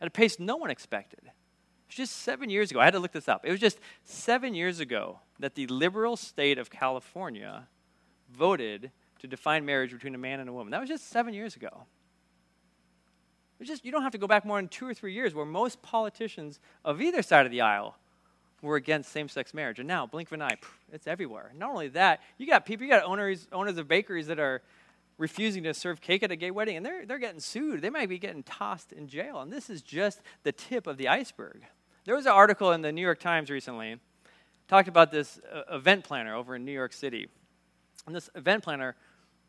at 0.01 0.07
a 0.07 0.11
pace 0.11 0.39
no 0.39 0.55
one 0.55 0.69
expected. 0.69 1.21
It 1.23 1.89
was 1.89 1.95
just 1.95 2.17
seven 2.17 2.49
years 2.49 2.71
ago. 2.71 2.79
I 2.79 2.85
had 2.85 2.93
to 2.93 2.99
look 2.99 3.11
this 3.11 3.27
up. 3.27 3.45
It 3.45 3.51
was 3.51 3.59
just 3.59 3.79
seven 4.03 4.53
years 4.53 4.79
ago 4.79 5.19
that 5.39 5.55
the 5.55 5.67
liberal 5.67 6.17
state 6.17 6.57
of 6.57 6.69
California 6.69 7.67
voted 8.31 8.91
to 9.19 9.27
define 9.27 9.65
marriage 9.65 9.91
between 9.91 10.15
a 10.15 10.17
man 10.17 10.39
and 10.39 10.49
a 10.49 10.53
woman. 10.53 10.71
That 10.71 10.79
was 10.79 10.89
just 10.89 11.09
seven 11.09 11.33
years 11.33 11.55
ago. 11.55 11.85
It's 13.59 13.69
just, 13.69 13.85
you 13.85 13.91
don't 13.91 14.03
have 14.03 14.11
to 14.11 14.17
go 14.17 14.27
back 14.27 14.45
more 14.45 14.57
than 14.57 14.67
two 14.67 14.87
or 14.87 14.93
three 14.93 15.13
years 15.13 15.33
where 15.33 15.45
most 15.45 15.81
politicians 15.81 16.59
of 16.83 17.01
either 17.01 17.21
side 17.21 17.45
of 17.45 17.51
the 17.51 17.61
aisle 17.61 17.95
were 18.61 18.75
against 18.75 19.11
same 19.11 19.29
sex 19.29 19.53
marriage. 19.53 19.79
And 19.79 19.87
now, 19.87 20.05
blink 20.05 20.29
of 20.29 20.33
an 20.33 20.41
eye, 20.41 20.57
it's 20.91 21.07
everywhere. 21.07 21.51
Not 21.55 21.69
only 21.69 21.87
that, 21.89 22.21
you 22.37 22.47
got 22.47 22.65
people, 22.65 22.85
you 22.85 22.91
got 22.91 23.03
owners, 23.03 23.47
owners 23.51 23.77
of 23.77 23.87
bakeries 23.87 24.27
that 24.27 24.39
are 24.39 24.61
refusing 25.17 25.63
to 25.63 25.73
serve 25.73 26.01
cake 26.01 26.23
at 26.23 26.31
a 26.31 26.35
gay 26.35 26.51
wedding, 26.51 26.75
and 26.75 26.85
they're, 26.85 27.05
they're 27.05 27.19
getting 27.19 27.39
sued. 27.39 27.81
They 27.81 27.89
might 27.89 28.09
be 28.09 28.19
getting 28.19 28.43
tossed 28.43 28.91
in 28.91 29.07
jail. 29.07 29.39
And 29.39 29.51
this 29.51 29.69
is 29.69 29.81
just 29.81 30.21
the 30.43 30.51
tip 30.51 30.87
of 30.87 30.97
the 30.97 31.07
iceberg. 31.07 31.63
There 32.03 32.15
was 32.15 32.25
an 32.25 32.33
article 32.33 32.71
in 32.71 32.81
the 32.81 32.91
New 32.91 33.01
York 33.01 33.19
Times 33.19 33.49
recently 33.49 33.97
talked 34.67 34.87
about 34.87 35.11
this 35.11 35.39
uh, 35.53 35.75
event 35.75 36.03
planner 36.03 36.35
over 36.35 36.55
in 36.55 36.65
New 36.65 36.71
York 36.71 36.91
City. 36.91 37.27
And 38.05 38.15
this 38.15 38.29
event 38.35 38.63
planner 38.63 38.95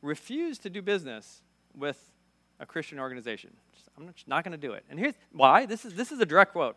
refused 0.03 0.63
to 0.63 0.71
do 0.71 0.83
business 0.83 1.43
with 1.75 2.13
a 2.61 2.67
Christian 2.67 2.99
organization. 2.99 3.51
I'm 3.97 4.13
not 4.27 4.45
going 4.45 4.53
to 4.53 4.59
do 4.59 4.73
it. 4.73 4.85
And 4.91 4.99
here's 4.99 5.15
why. 5.33 5.67
This 5.67 5.85
is, 5.85 5.95
this 5.95 6.13
is 6.13 6.21
a 6.21 6.27
direct 6.27 6.53
quote. 6.53 6.77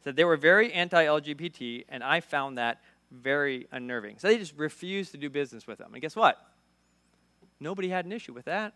It 0.00 0.04
said 0.04 0.16
they 0.16 0.24
were 0.24 0.36
very 0.36 0.72
anti-LGBT, 0.72 1.84
and 1.88 2.02
I 2.02 2.20
found 2.20 2.58
that 2.58 2.80
very 3.10 3.66
unnerving. 3.72 4.18
So 4.18 4.28
they 4.28 4.38
just 4.38 4.56
refused 4.56 5.12
to 5.12 5.18
do 5.18 5.30
business 5.30 5.66
with 5.66 5.78
them. 5.78 5.92
And 5.92 6.02
guess 6.02 6.16
what? 6.16 6.38
Nobody 7.60 7.88
had 7.88 8.04
an 8.04 8.12
issue 8.12 8.32
with 8.32 8.46
that. 8.46 8.74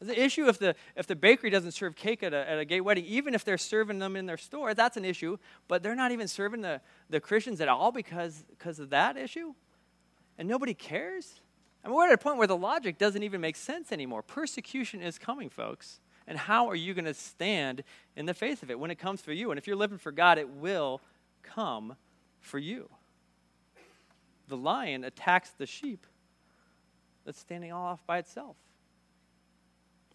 The 0.00 0.18
issue 0.18 0.48
if 0.48 0.58
the, 0.58 0.74
if 0.96 1.06
the 1.06 1.14
bakery 1.14 1.50
doesn't 1.50 1.72
serve 1.72 1.94
cake 1.94 2.22
at 2.22 2.32
a, 2.32 2.48
at 2.48 2.58
a 2.58 2.64
gay 2.64 2.80
wedding, 2.80 3.04
even 3.04 3.34
if 3.34 3.44
they're 3.44 3.58
serving 3.58 3.98
them 3.98 4.16
in 4.16 4.24
their 4.24 4.38
store, 4.38 4.72
that's 4.72 4.96
an 4.96 5.04
issue. 5.04 5.36
But 5.68 5.82
they're 5.82 5.94
not 5.94 6.10
even 6.10 6.26
serving 6.26 6.62
the, 6.62 6.80
the 7.10 7.20
Christians 7.20 7.60
at 7.60 7.68
all 7.68 7.92
because, 7.92 8.44
because 8.48 8.78
of 8.78 8.90
that 8.90 9.18
issue. 9.18 9.54
And 10.38 10.48
nobody 10.48 10.72
cares. 10.72 11.42
I 11.84 11.88
mean, 11.88 11.96
we're 11.96 12.08
at 12.08 12.12
a 12.12 12.18
point 12.18 12.36
where 12.36 12.46
the 12.46 12.56
logic 12.56 12.98
doesn't 12.98 13.22
even 13.22 13.40
make 13.40 13.56
sense 13.56 13.92
anymore. 13.92 14.22
Persecution 14.22 15.00
is 15.00 15.18
coming, 15.18 15.48
folks. 15.48 16.00
And 16.26 16.38
how 16.38 16.68
are 16.68 16.76
you 16.76 16.94
going 16.94 17.06
to 17.06 17.14
stand 17.14 17.82
in 18.16 18.26
the 18.26 18.34
face 18.34 18.62
of 18.62 18.70
it 18.70 18.78
when 18.78 18.90
it 18.90 18.98
comes 18.98 19.20
for 19.20 19.32
you? 19.32 19.50
And 19.50 19.58
if 19.58 19.66
you're 19.66 19.76
living 19.76 19.98
for 19.98 20.12
God, 20.12 20.38
it 20.38 20.48
will 20.48 21.00
come 21.42 21.96
for 22.40 22.58
you. 22.58 22.88
The 24.48 24.56
lion 24.56 25.04
attacks 25.04 25.50
the 25.50 25.66
sheep 25.66 26.06
that's 27.24 27.38
standing 27.38 27.72
all 27.72 27.86
off 27.86 28.06
by 28.06 28.18
itself. 28.18 28.56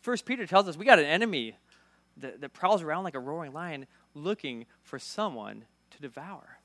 First 0.02 0.26
Peter 0.26 0.46
tells 0.46 0.68
us 0.68 0.78
we 0.78 0.86
got 0.86 1.00
an 1.00 1.06
enemy 1.06 1.56
that, 2.18 2.42
that 2.42 2.54
prowls 2.54 2.82
around 2.84 3.04
like 3.04 3.16
a 3.16 3.20
roaring 3.20 3.54
lion 3.54 3.88
looking 4.14 4.66
for 4.84 5.00
someone 5.00 5.66
to 5.92 6.02
devour. 6.02 6.60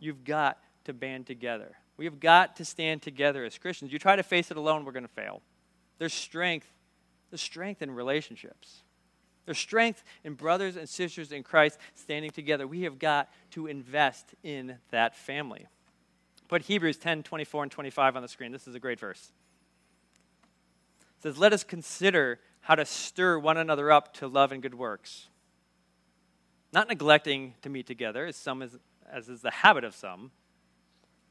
You've 0.00 0.24
got 0.24 0.58
to 0.84 0.92
band 0.92 1.26
together. 1.26 1.76
We 1.98 2.06
have 2.06 2.20
got 2.20 2.56
to 2.56 2.64
stand 2.64 3.02
together 3.02 3.44
as 3.44 3.58
Christians. 3.58 3.92
You 3.92 3.98
try 3.98 4.16
to 4.16 4.22
face 4.22 4.50
it 4.50 4.56
alone, 4.56 4.86
we're 4.86 4.92
going 4.92 5.02
to 5.02 5.12
fail. 5.12 5.42
There's 5.98 6.14
strength 6.14 6.72
there's 7.30 7.42
strength 7.42 7.82
in 7.82 7.90
relationships. 7.90 8.82
There's 9.44 9.58
strength 9.58 10.02
in 10.24 10.34
brothers 10.34 10.76
and 10.76 10.88
sisters 10.88 11.32
in 11.32 11.42
Christ 11.42 11.78
standing 11.94 12.30
together. 12.30 12.66
We 12.66 12.82
have 12.82 12.98
got 12.98 13.30
to 13.52 13.66
invest 13.66 14.34
in 14.42 14.76
that 14.90 15.16
family. 15.16 15.66
Put 16.48 16.62
Hebrews 16.62 16.96
10 16.98 17.22
24 17.22 17.64
and 17.64 17.72
25 17.72 18.16
on 18.16 18.22
the 18.22 18.28
screen. 18.28 18.52
This 18.52 18.66
is 18.66 18.74
a 18.74 18.80
great 18.80 19.00
verse. 19.00 19.32
It 21.18 21.22
says, 21.22 21.38
Let 21.38 21.52
us 21.52 21.64
consider 21.64 22.40
how 22.60 22.74
to 22.74 22.84
stir 22.84 23.38
one 23.38 23.56
another 23.56 23.90
up 23.90 24.14
to 24.14 24.28
love 24.28 24.52
and 24.52 24.62
good 24.62 24.74
works. 24.74 25.28
Not 26.72 26.88
neglecting 26.88 27.54
to 27.62 27.70
meet 27.70 27.86
together, 27.86 28.26
as, 28.26 28.36
some 28.36 28.60
is, 28.60 28.76
as 29.10 29.28
is 29.30 29.40
the 29.40 29.50
habit 29.50 29.84
of 29.84 29.94
some, 29.94 30.30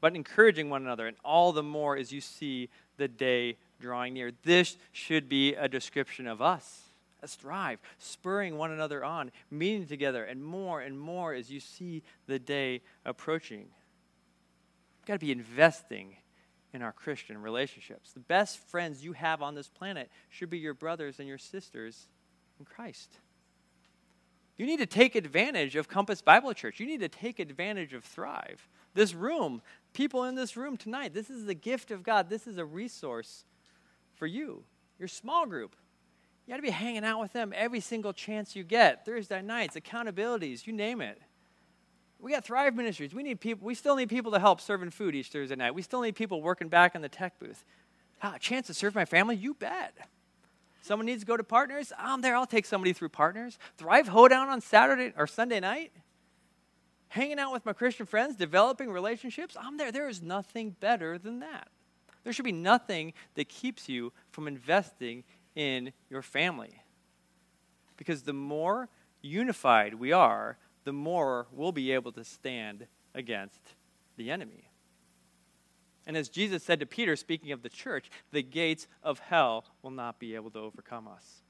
but 0.00 0.14
encouraging 0.14 0.70
one 0.70 0.82
another, 0.82 1.06
and 1.06 1.16
all 1.24 1.52
the 1.52 1.62
more 1.62 1.96
as 1.96 2.12
you 2.12 2.20
see 2.20 2.68
the 2.96 3.08
day 3.08 3.56
drawing 3.80 4.14
near. 4.14 4.32
This 4.44 4.76
should 4.92 5.28
be 5.28 5.54
a 5.54 5.68
description 5.68 6.26
of 6.26 6.42
us. 6.42 6.82
Let's 7.22 7.34
thrive, 7.34 7.80
spurring 7.98 8.56
one 8.56 8.70
another 8.70 9.04
on, 9.04 9.32
meeting 9.50 9.86
together, 9.86 10.24
and 10.24 10.44
more 10.44 10.80
and 10.80 10.98
more 10.98 11.34
as 11.34 11.50
you 11.50 11.58
see 11.58 12.02
the 12.26 12.38
day 12.38 12.82
approaching. 13.04 13.66
We've 15.00 15.06
got 15.06 15.14
to 15.14 15.26
be 15.26 15.32
investing 15.32 16.16
in 16.72 16.82
our 16.82 16.92
Christian 16.92 17.40
relationships. 17.40 18.12
The 18.12 18.20
best 18.20 18.58
friends 18.58 19.02
you 19.02 19.14
have 19.14 19.42
on 19.42 19.54
this 19.54 19.68
planet 19.68 20.10
should 20.28 20.50
be 20.50 20.58
your 20.58 20.74
brothers 20.74 21.18
and 21.18 21.26
your 21.26 21.38
sisters 21.38 22.06
in 22.60 22.66
Christ. 22.66 23.18
You 24.56 24.66
need 24.66 24.78
to 24.78 24.86
take 24.86 25.14
advantage 25.14 25.76
of 25.76 25.88
Compass 25.88 26.20
Bible 26.20 26.52
Church. 26.52 26.80
You 26.80 26.86
need 26.86 27.00
to 27.00 27.08
take 27.08 27.38
advantage 27.38 27.94
of 27.94 28.04
Thrive. 28.04 28.68
This 28.92 29.14
room, 29.14 29.62
people 29.92 30.24
in 30.24 30.34
this 30.34 30.56
room 30.56 30.76
tonight, 30.76 31.14
this 31.14 31.30
is 31.30 31.46
the 31.46 31.54
gift 31.54 31.90
of 31.90 32.02
God. 32.02 32.28
This 32.28 32.46
is 32.46 32.58
a 32.58 32.64
resource 32.64 33.44
for 34.14 34.26
you, 34.26 34.64
your 34.98 35.08
small 35.08 35.46
group. 35.46 35.74
You 36.46 36.52
got 36.52 36.56
to 36.56 36.62
be 36.62 36.70
hanging 36.70 37.04
out 37.04 37.20
with 37.20 37.32
them 37.32 37.52
every 37.54 37.80
single 37.80 38.12
chance 38.12 38.56
you 38.56 38.64
get. 38.64 39.04
Thursday 39.04 39.42
nights, 39.42 39.76
accountabilities, 39.76 40.66
you 40.66 40.72
name 40.72 41.00
it. 41.00 41.20
We 42.18 42.32
got 42.32 42.44
Thrive 42.44 42.74
Ministries. 42.74 43.14
We 43.14 43.22
need 43.22 43.40
people. 43.40 43.66
We 43.66 43.74
still 43.74 43.94
need 43.94 44.08
people 44.08 44.32
to 44.32 44.40
help 44.40 44.60
serving 44.60 44.90
food 44.90 45.14
each 45.14 45.28
Thursday 45.28 45.54
night. 45.54 45.74
We 45.74 45.82
still 45.82 46.00
need 46.00 46.16
people 46.16 46.42
working 46.42 46.68
back 46.68 46.94
in 46.94 47.02
the 47.02 47.08
tech 47.08 47.38
booth. 47.38 47.64
Ah, 48.22 48.34
a 48.34 48.38
chance 48.38 48.66
to 48.66 48.74
serve 48.74 48.94
my 48.94 49.04
family? 49.04 49.36
You 49.36 49.54
bet. 49.54 49.94
Someone 50.82 51.06
needs 51.06 51.22
to 51.22 51.26
go 51.26 51.36
to 51.36 51.44
partners? 51.44 51.92
I'm 51.98 52.22
there. 52.22 52.34
I'll 52.34 52.46
take 52.46 52.66
somebody 52.66 52.92
through 52.92 53.10
partners. 53.10 53.58
Thrive 53.76 54.08
Hoedown 54.08 54.48
on 54.48 54.60
Saturday 54.60 55.12
or 55.16 55.26
Sunday 55.26 55.60
night? 55.60 55.92
Hanging 57.08 57.38
out 57.38 57.52
with 57.52 57.66
my 57.66 57.72
Christian 57.72 58.06
friends, 58.06 58.36
developing 58.36 58.90
relationships, 58.90 59.56
I'm 59.58 59.76
there. 59.76 59.92
There 59.92 60.08
is 60.08 60.22
nothing 60.22 60.76
better 60.80 61.18
than 61.18 61.40
that. 61.40 61.68
There 62.24 62.32
should 62.32 62.44
be 62.44 62.52
nothing 62.52 63.14
that 63.34 63.48
keeps 63.48 63.88
you 63.88 64.12
from 64.30 64.48
investing 64.48 65.24
in 65.54 65.92
your 66.10 66.22
family. 66.22 66.82
Because 67.96 68.22
the 68.22 68.32
more 68.32 68.88
unified 69.22 69.94
we 69.94 70.12
are, 70.12 70.58
the 70.84 70.92
more 70.92 71.46
we'll 71.52 71.72
be 71.72 71.92
able 71.92 72.12
to 72.12 72.24
stand 72.24 72.86
against 73.14 73.74
the 74.16 74.30
enemy. 74.30 74.70
And 76.06 76.16
as 76.16 76.28
Jesus 76.28 76.62
said 76.62 76.80
to 76.80 76.86
Peter, 76.86 77.16
speaking 77.16 77.52
of 77.52 77.62
the 77.62 77.68
church, 77.68 78.10
the 78.32 78.42
gates 78.42 78.86
of 79.02 79.18
hell 79.18 79.64
will 79.82 79.90
not 79.90 80.18
be 80.18 80.34
able 80.34 80.50
to 80.52 80.58
overcome 80.58 81.06
us. 81.06 81.42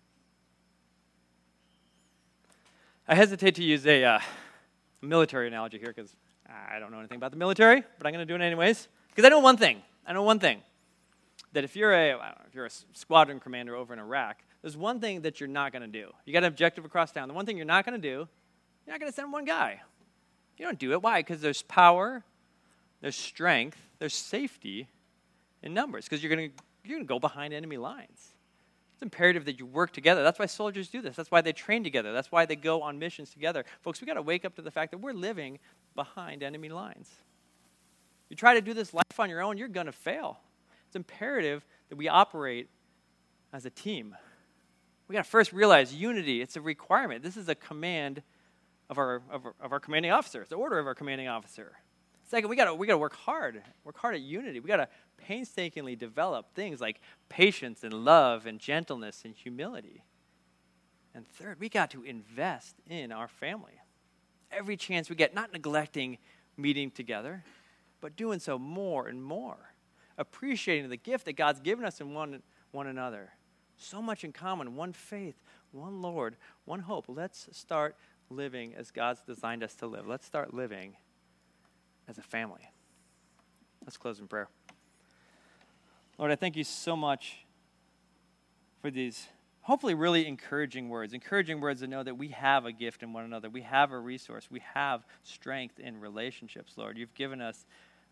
I 3.07 3.14
hesitate 3.14 3.55
to 3.55 3.62
use 3.62 3.87
a 3.87 4.05
uh, 4.05 4.21
military 5.00 5.46
analogy 5.48 5.78
here 5.78 5.92
because 5.94 6.14
I 6.48 6.78
don't 6.78 6.90
know 6.90 6.98
anything 6.98 7.16
about 7.16 7.30
the 7.30 7.37
military, 7.37 7.82
but 7.98 8.06
I'm 8.06 8.12
going 8.12 8.26
to 8.26 8.30
do 8.30 8.34
it 8.34 8.44
anyways. 8.44 8.88
Because 9.08 9.24
I 9.24 9.28
know 9.28 9.40
one 9.40 9.56
thing. 9.56 9.82
I 10.06 10.12
know 10.12 10.22
one 10.22 10.38
thing 10.38 10.62
that 11.52 11.64
if 11.64 11.76
you're 11.76 11.92
a 11.92 12.12
know, 12.12 12.20
if 12.46 12.54
you're 12.54 12.66
a 12.66 12.70
squadron 12.92 13.40
commander 13.40 13.74
over 13.74 13.92
in 13.92 13.98
Iraq, 13.98 14.42
there's 14.62 14.76
one 14.76 15.00
thing 15.00 15.22
that 15.22 15.40
you're 15.40 15.48
not 15.48 15.72
going 15.72 15.82
to 15.82 15.88
do. 15.88 16.11
You 16.24 16.32
got 16.32 16.42
an 16.44 16.48
objective 16.48 16.84
across 16.84 17.12
town. 17.12 17.28
The 17.28 17.34
one 17.34 17.46
thing 17.46 17.56
you're 17.56 17.66
not 17.66 17.84
going 17.84 18.00
to 18.00 18.08
do, 18.08 18.28
you're 18.87 18.94
not 18.94 19.00
going 19.00 19.11
to 19.11 19.14
send 19.14 19.32
one 19.32 19.44
guy. 19.44 19.80
You 20.56 20.64
don't 20.64 20.78
do 20.78 20.92
it. 20.92 21.02
Why? 21.02 21.20
Because 21.20 21.40
there's 21.40 21.62
power, 21.62 22.24
there's 23.00 23.16
strength, 23.16 23.78
there's 23.98 24.14
safety 24.14 24.88
in 25.62 25.74
numbers. 25.74 26.04
Because 26.04 26.22
you're 26.22 26.34
going 26.34 26.50
to 26.50 26.56
you're 26.84 26.96
going 26.96 27.06
to 27.06 27.08
go 27.08 27.18
behind 27.18 27.52
enemy 27.52 27.76
lines. 27.76 28.34
It's 28.98 29.02
imperative 29.04 29.44
that 29.44 29.61
you 29.61 29.64
work 29.64 29.92
together. 29.92 30.24
That's 30.24 30.40
why 30.40 30.46
soldiers 30.46 30.88
do 30.88 31.00
this. 31.00 31.14
That's 31.14 31.30
why 31.30 31.40
they 31.40 31.52
train 31.52 31.84
together. 31.84 32.12
That's 32.12 32.32
why 32.32 32.46
they 32.46 32.56
go 32.56 32.82
on 32.82 32.98
missions 32.98 33.30
together. 33.30 33.64
Folks, 33.80 34.00
we 34.00 34.08
got 34.08 34.14
to 34.14 34.22
wake 34.22 34.44
up 34.44 34.56
to 34.56 34.62
the 34.62 34.72
fact 34.72 34.90
that 34.90 34.98
we're 34.98 35.12
living 35.12 35.61
behind 35.94 36.42
enemy 36.42 36.68
lines. 36.68 37.08
You 38.28 38.34
try 38.34 38.54
to 38.54 38.61
do 38.61 38.74
this 38.74 38.92
life 38.92 39.20
on 39.20 39.30
your 39.30 39.40
own, 39.40 39.56
you're 39.56 39.68
going 39.68 39.87
to 39.87 39.92
fail. 39.92 40.40
It's 40.88 40.96
imperative 40.96 41.64
that 41.90 41.94
we 41.94 42.08
operate 42.08 42.70
as 43.52 43.64
a 43.66 43.70
team. 43.70 44.16
We 45.06 45.12
got 45.12 45.24
to 45.26 45.30
first 45.30 45.52
realize 45.52 45.94
unity, 45.94 46.42
it's 46.42 46.56
a 46.56 46.61
requirement. 46.61 47.22
This 47.22 47.37
is 47.37 47.48
a 47.48 47.54
command 47.54 48.24
of 48.90 48.98
our, 48.98 49.22
of 49.30 49.46
our, 49.46 49.54
of 49.61 49.72
our 49.72 49.78
commanding 49.78 50.11
officer, 50.11 50.40
it's 50.40 50.50
the 50.50 50.56
order 50.56 50.76
of 50.76 50.88
our 50.88 50.96
commanding 50.96 51.28
officer. 51.28 51.76
Second, 52.24 52.50
we 52.50 52.56
got 52.56 52.76
we 52.76 52.88
got 52.88 52.94
to 52.94 52.98
work 52.98 53.14
hard, 53.14 53.62
work 53.84 53.96
hard 53.96 54.16
at 54.16 54.20
unity. 54.20 54.58
We 54.58 54.66
got 54.66 54.76
to 54.76 54.88
painstakingly 55.18 55.96
develop 55.96 56.54
things 56.54 56.81
like 56.81 57.00
patience 57.28 57.85
and 57.85 57.92
love 57.92 58.46
and 58.46 58.59
gentleness 58.59 59.22
and 59.24 59.35
humility. 59.35 60.04
And 61.14 61.26
third, 61.26 61.61
we 61.61 61.68
got 61.68 61.90
to 61.90 62.02
invest 62.04 62.76
in 62.88 63.12
our 63.12 63.28
family. 63.28 63.74
Every 64.50 64.76
chance 64.76 65.11
we 65.11 65.16
get, 65.16 65.35
not 65.35 65.52
neglecting 65.52 66.18
meeting 66.57 66.90
together, 66.90 67.44
but 68.00 68.16
doing 68.16 68.38
so 68.38 68.59
more 68.59 69.09
and 69.09 69.22
more 69.22 69.74
appreciating 70.18 70.90
the 70.90 70.96
gift 70.96 71.24
that 71.24 71.35
God's 71.37 71.61
given 71.61 71.85
us 71.85 72.00
in 72.00 72.12
one, 72.12 72.42
one 72.72 72.88
another. 72.88 73.31
So 73.76 74.02
much 74.02 74.24
in 74.24 74.33
common 74.33 74.74
one 74.74 74.92
faith, 74.92 75.40
one 75.70 76.02
Lord, 76.02 76.37
one 76.64 76.81
hope. 76.81 77.07
Let's 77.09 77.48
start 77.52 77.96
living 78.28 78.74
as 78.74 78.90
God's 78.90 79.22
designed 79.22 79.62
us 79.62 79.74
to 79.76 79.87
live. 79.87 80.07
Let's 80.07 80.26
start 80.26 80.52
living 80.52 80.96
as 82.09 82.18
a 82.18 82.22
family. 82.22 82.72
Let's 83.85 83.96
close 83.96 84.18
in 84.18 84.26
prayer. 84.26 84.48
Lord, 86.18 86.33
I 86.33 86.37
thank 86.37 86.57
you 86.57 86.64
so 86.64 86.96
much 86.96 87.46
for 88.83 88.90
these 88.90 89.28
hopefully 89.61 89.94
really 89.94 90.26
encouraging 90.26 90.88
words. 90.88 91.12
Encouraging 91.12 91.61
words 91.61 91.81
to 91.81 91.87
know 91.87 92.02
that 92.02 92.18
we 92.18 92.28
have 92.28 92.66
a 92.66 92.72
gift 92.72 93.04
in 93.04 93.12
one 93.12 93.24
another. 93.24 93.48
We 93.48 93.62
have 93.62 93.92
a 93.92 93.98
resource. 93.98 94.48
We 94.50 94.61
have 94.74 95.07
strength 95.22 95.78
in 95.78 96.00
relationships, 96.00 96.72
Lord. 96.76 96.98
You've 96.98 97.14
given 97.14 97.40
us 97.40 97.66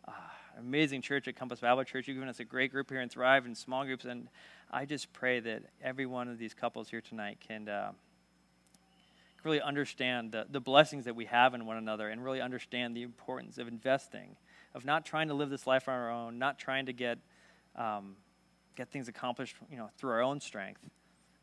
uh, 0.07 0.13
amazing 0.57 1.03
church 1.03 1.27
at 1.27 1.35
Compass 1.35 1.59
Bible 1.59 1.83
Church. 1.83 2.07
You've 2.07 2.17
given 2.17 2.29
us 2.29 2.39
a 2.39 2.45
great 2.45 2.71
group 2.71 2.91
here 2.91 3.01
in 3.01 3.09
Thrive 3.09 3.45
and 3.45 3.57
small 3.57 3.85
groups. 3.85 4.05
And 4.05 4.29
I 4.71 4.85
just 4.85 5.13
pray 5.13 5.41
that 5.41 5.65
every 5.83 6.07
one 6.07 6.29
of 6.29 6.39
these 6.39 6.55
couples 6.55 6.89
here 6.89 7.01
tonight 7.01 7.39
can 7.41 7.69
uh, 7.69 7.91
really 9.43 9.61
understand 9.61 10.31
the, 10.31 10.47
the 10.49 10.61
blessings 10.61 11.07
that 11.07 11.17
we 11.17 11.25
have 11.25 11.55
in 11.55 11.67
one 11.67 11.77
another 11.77 12.09
and 12.09 12.23
really 12.23 12.41
understand 12.41 12.97
the 12.97 13.03
importance 13.03 13.59
of 13.59 13.67
investing, 13.67 14.37
of 14.75 14.85
not 14.85 15.05
trying 15.05 15.27
to 15.27 15.35
live 15.35 15.51
this 15.51 15.67
life 15.67 15.89
on 15.89 15.95
our 15.95 16.13
own, 16.13 16.39
not 16.39 16.57
trying 16.57 16.87
to 16.87 16.93
get, 16.93 17.19
um, 17.77 18.17
get 18.77 18.89
things 18.89 19.09
accomplished 19.09 19.57
you 19.71 19.77
know, 19.77 19.89
through 19.97 20.11
our 20.11 20.23
own 20.23 20.41
strength, 20.41 20.81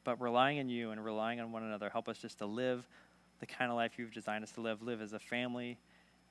but 0.04 0.20
relying 0.22 0.60
on 0.60 0.70
you 0.70 0.92
and 0.92 1.04
relying 1.04 1.40
on 1.40 1.52
one 1.52 1.64
another. 1.64 1.90
Help 1.90 2.10
us 2.10 2.18
just 2.18 2.40
to 2.40 2.46
live 2.46 2.88
the 3.40 3.46
kind 3.46 3.72
of 3.72 3.78
life 3.78 3.94
you've 3.98 4.14
designed 4.14 4.44
us 4.44 4.52
to 4.52 4.62
live, 4.62 4.82
live 4.82 5.02
as 5.02 5.14
a 5.14 5.20
family. 5.20 5.78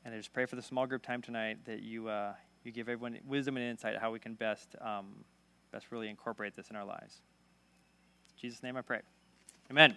And 0.05 0.15
I 0.15 0.17
just 0.17 0.33
pray 0.33 0.47
for 0.47 0.57
the 0.57 0.63
small 0.63 0.87
group 0.87 1.03
time 1.03 1.23
tonight 1.23 1.59
that 1.67 1.83
you, 1.83 2.09
uh, 2.09 2.33
you 2.65 2.73
give 2.73 2.89
everyone 2.89 3.19
wisdom 3.27 3.57
and 3.57 3.67
insight 3.67 3.99
how 3.99 4.11
we 4.11 4.19
can 4.19 4.35
best, 4.35 4.75
um, 4.81 5.25
best 5.71 5.87
really 5.91 6.09
incorporate 6.09 6.55
this 6.55 6.71
in 6.71 6.77
our 6.77 6.85
lives. 6.85 7.21
In 8.31 8.41
Jesus' 8.41 8.63
name 8.63 8.77
I 8.77 8.83
pray. 8.83 9.01
Amen. 9.71 9.97